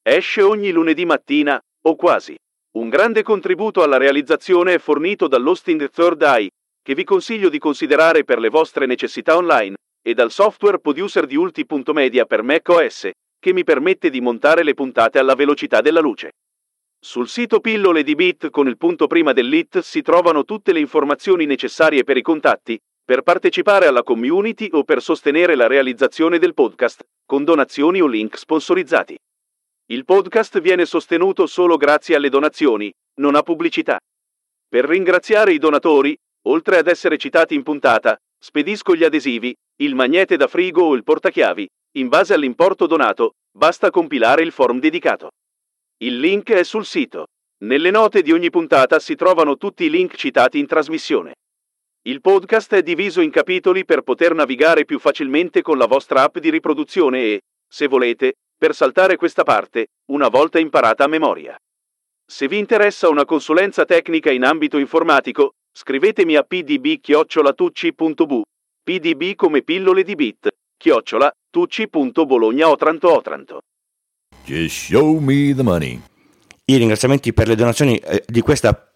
Esce 0.00 0.42
ogni 0.42 0.70
lunedì 0.70 1.04
mattina, 1.06 1.60
o 1.88 1.96
quasi. 1.96 2.36
Un 2.76 2.88
grande 2.88 3.24
contributo 3.24 3.82
alla 3.82 3.96
realizzazione 3.96 4.74
è 4.74 4.78
fornito 4.78 5.26
dall'hosting 5.26 5.90
Third 5.90 6.22
Eye, 6.22 6.50
che 6.80 6.94
vi 6.94 7.02
consiglio 7.02 7.48
di 7.48 7.58
considerare 7.58 8.22
per 8.22 8.38
le 8.38 8.48
vostre 8.48 8.86
necessità 8.86 9.36
online, 9.36 9.74
e 10.06 10.14
dal 10.14 10.30
software 10.30 10.78
producer 10.78 11.26
di 11.26 11.34
Ulti.media 11.34 12.26
per 12.26 12.44
macOS, 12.44 13.10
che 13.40 13.52
mi 13.52 13.64
permette 13.64 14.08
di 14.08 14.20
montare 14.20 14.62
le 14.62 14.74
puntate 14.74 15.18
alla 15.18 15.34
velocità 15.34 15.80
della 15.80 16.00
luce. 16.00 16.30
Sul 17.04 17.28
sito 17.28 17.60
Pillole 17.60 18.02
di 18.02 18.14
Bit 18.14 18.48
con 18.48 18.66
il 18.66 18.78
punto 18.78 19.06
prima 19.06 19.34
dell'IT 19.34 19.80
si 19.80 20.00
trovano 20.00 20.44
tutte 20.44 20.72
le 20.72 20.80
informazioni 20.80 21.44
necessarie 21.44 22.02
per 22.02 22.16
i 22.16 22.22
contatti, 22.22 22.80
per 23.04 23.20
partecipare 23.20 23.86
alla 23.86 24.02
community 24.02 24.70
o 24.72 24.84
per 24.84 25.02
sostenere 25.02 25.54
la 25.54 25.66
realizzazione 25.66 26.38
del 26.38 26.54
podcast, 26.54 27.06
con 27.26 27.44
donazioni 27.44 28.00
o 28.00 28.06
link 28.06 28.38
sponsorizzati. 28.38 29.18
Il 29.90 30.06
podcast 30.06 30.62
viene 30.62 30.86
sostenuto 30.86 31.46
solo 31.46 31.76
grazie 31.76 32.16
alle 32.16 32.30
donazioni, 32.30 32.90
non 33.20 33.34
a 33.34 33.42
pubblicità. 33.42 33.98
Per 34.66 34.86
ringraziare 34.86 35.52
i 35.52 35.58
donatori, 35.58 36.16
oltre 36.46 36.78
ad 36.78 36.88
essere 36.88 37.18
citati 37.18 37.54
in 37.54 37.62
puntata, 37.62 38.16
spedisco 38.38 38.96
gli 38.96 39.04
adesivi, 39.04 39.54
il 39.82 39.94
magnete 39.94 40.38
da 40.38 40.46
frigo 40.46 40.84
o 40.84 40.94
il 40.94 41.04
portachiavi. 41.04 41.68
In 41.98 42.08
base 42.08 42.32
all'importo 42.32 42.86
donato, 42.86 43.32
basta 43.52 43.90
compilare 43.90 44.40
il 44.40 44.52
form 44.52 44.80
dedicato. 44.80 45.28
Il 45.98 46.18
link 46.18 46.50
è 46.50 46.64
sul 46.64 46.84
sito. 46.84 47.26
Nelle 47.64 47.92
note 47.92 48.22
di 48.22 48.32
ogni 48.32 48.50
puntata 48.50 48.98
si 48.98 49.14
trovano 49.14 49.56
tutti 49.56 49.84
i 49.84 49.90
link 49.90 50.16
citati 50.16 50.58
in 50.58 50.66
trasmissione. 50.66 51.34
Il 52.06 52.20
podcast 52.20 52.74
è 52.74 52.82
diviso 52.82 53.20
in 53.20 53.30
capitoli 53.30 53.84
per 53.84 54.02
poter 54.02 54.34
navigare 54.34 54.84
più 54.84 54.98
facilmente 54.98 55.62
con 55.62 55.78
la 55.78 55.86
vostra 55.86 56.24
app 56.24 56.38
di 56.38 56.50
riproduzione 56.50 57.22
e, 57.22 57.42
se 57.66 57.86
volete, 57.86 58.34
per 58.58 58.74
saltare 58.74 59.14
questa 59.16 59.44
parte, 59.44 59.86
una 60.10 60.28
volta 60.28 60.58
imparata 60.58 61.04
a 61.04 61.08
memoria. 61.08 61.56
Se 62.26 62.48
vi 62.48 62.58
interessa 62.58 63.08
una 63.08 63.24
consulenza 63.24 63.84
tecnica 63.84 64.30
in 64.30 64.42
ambito 64.44 64.78
informatico, 64.78 65.52
scrivetemi 65.72 66.34
a 66.34 66.42
pdb-tucci.bu, 66.42 68.42
pdb 68.82 69.34
come 69.34 69.62
pillole 69.62 70.02
di 70.02 70.16
bit, 70.16 70.48
chiocciola, 70.76 71.32
tucci.bologna 71.50 72.68
otranto 72.68 73.12
otranto. 73.12 73.60
Just 74.44 74.76
show 74.76 75.18
me 75.20 75.54
the 75.54 75.62
money. 75.62 75.98
I 76.66 76.76
ringraziamenti 76.76 77.32
per 77.32 77.48
le 77.48 77.54
donazioni 77.54 77.96
eh, 77.96 78.22
di 78.26 78.42
questa 78.42 78.92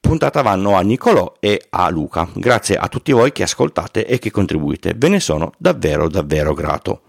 puntata 0.00 0.40
vanno 0.40 0.74
a 0.74 0.80
Nicolò 0.80 1.34
e 1.38 1.66
a 1.68 1.90
Luca. 1.90 2.26
Grazie 2.32 2.76
a 2.76 2.88
tutti 2.88 3.12
voi 3.12 3.30
che 3.30 3.42
ascoltate 3.42 4.06
e 4.06 4.18
che 4.18 4.30
contribuite. 4.30 4.94
Ve 4.96 5.08
ne 5.08 5.20
sono 5.20 5.52
davvero 5.58 6.08
davvero 6.08 6.54
grato. 6.54 7.02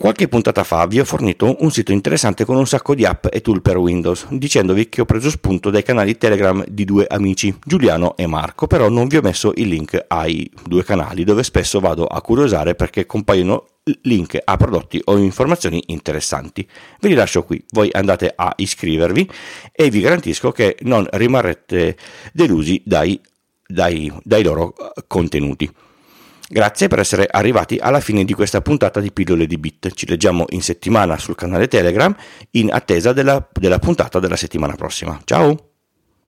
Qualche 0.00 0.28
puntata 0.28 0.62
fa 0.62 0.86
vi 0.86 1.00
ho 1.00 1.04
fornito 1.04 1.56
un 1.58 1.72
sito 1.72 1.90
interessante 1.90 2.44
con 2.44 2.54
un 2.54 2.68
sacco 2.68 2.94
di 2.94 3.04
app 3.04 3.26
e 3.32 3.40
tool 3.40 3.60
per 3.60 3.78
Windows, 3.78 4.28
dicendovi 4.28 4.88
che 4.88 5.00
ho 5.00 5.04
preso 5.04 5.28
spunto 5.28 5.70
dai 5.70 5.82
canali 5.82 6.16
Telegram 6.16 6.64
di 6.68 6.84
due 6.84 7.04
amici, 7.08 7.52
Giuliano 7.64 8.16
e 8.16 8.28
Marco, 8.28 8.68
però 8.68 8.88
non 8.88 9.08
vi 9.08 9.16
ho 9.16 9.22
messo 9.22 9.50
il 9.56 9.66
link 9.66 10.04
ai 10.06 10.48
due 10.64 10.84
canali 10.84 11.24
dove 11.24 11.42
spesso 11.42 11.80
vado 11.80 12.04
a 12.06 12.20
curiosare 12.20 12.76
perché 12.76 13.06
compaiono 13.06 13.66
link 14.02 14.40
a 14.44 14.56
prodotti 14.56 15.02
o 15.06 15.16
informazioni 15.16 15.82
interessanti. 15.86 16.64
Vi 17.00 17.14
lascio 17.14 17.42
qui, 17.42 17.60
voi 17.70 17.88
andate 17.90 18.32
a 18.36 18.52
iscrivervi 18.54 19.28
e 19.72 19.90
vi 19.90 19.98
garantisco 19.98 20.52
che 20.52 20.76
non 20.82 21.08
rimarrete 21.10 21.96
delusi 22.32 22.80
dai, 22.84 23.20
dai, 23.66 24.12
dai 24.22 24.44
loro 24.44 24.76
eh, 24.76 25.02
contenuti. 25.08 25.68
Grazie 26.50 26.88
per 26.88 26.98
essere 26.98 27.28
arrivati 27.30 27.76
alla 27.76 28.00
fine 28.00 28.24
di 28.24 28.32
questa 28.32 28.62
puntata 28.62 29.00
di 29.00 29.12
Pillole 29.12 29.46
di 29.46 29.58
Bit. 29.58 29.92
Ci 29.92 30.06
leggiamo 30.06 30.46
in 30.48 30.62
settimana 30.62 31.18
sul 31.18 31.34
canale 31.34 31.68
Telegram 31.68 32.14
in 32.52 32.72
attesa 32.72 33.12
della, 33.12 33.46
della 33.52 33.78
puntata 33.78 34.18
della 34.18 34.36
settimana 34.36 34.74
prossima. 34.74 35.20
Ciao! 35.24 35.67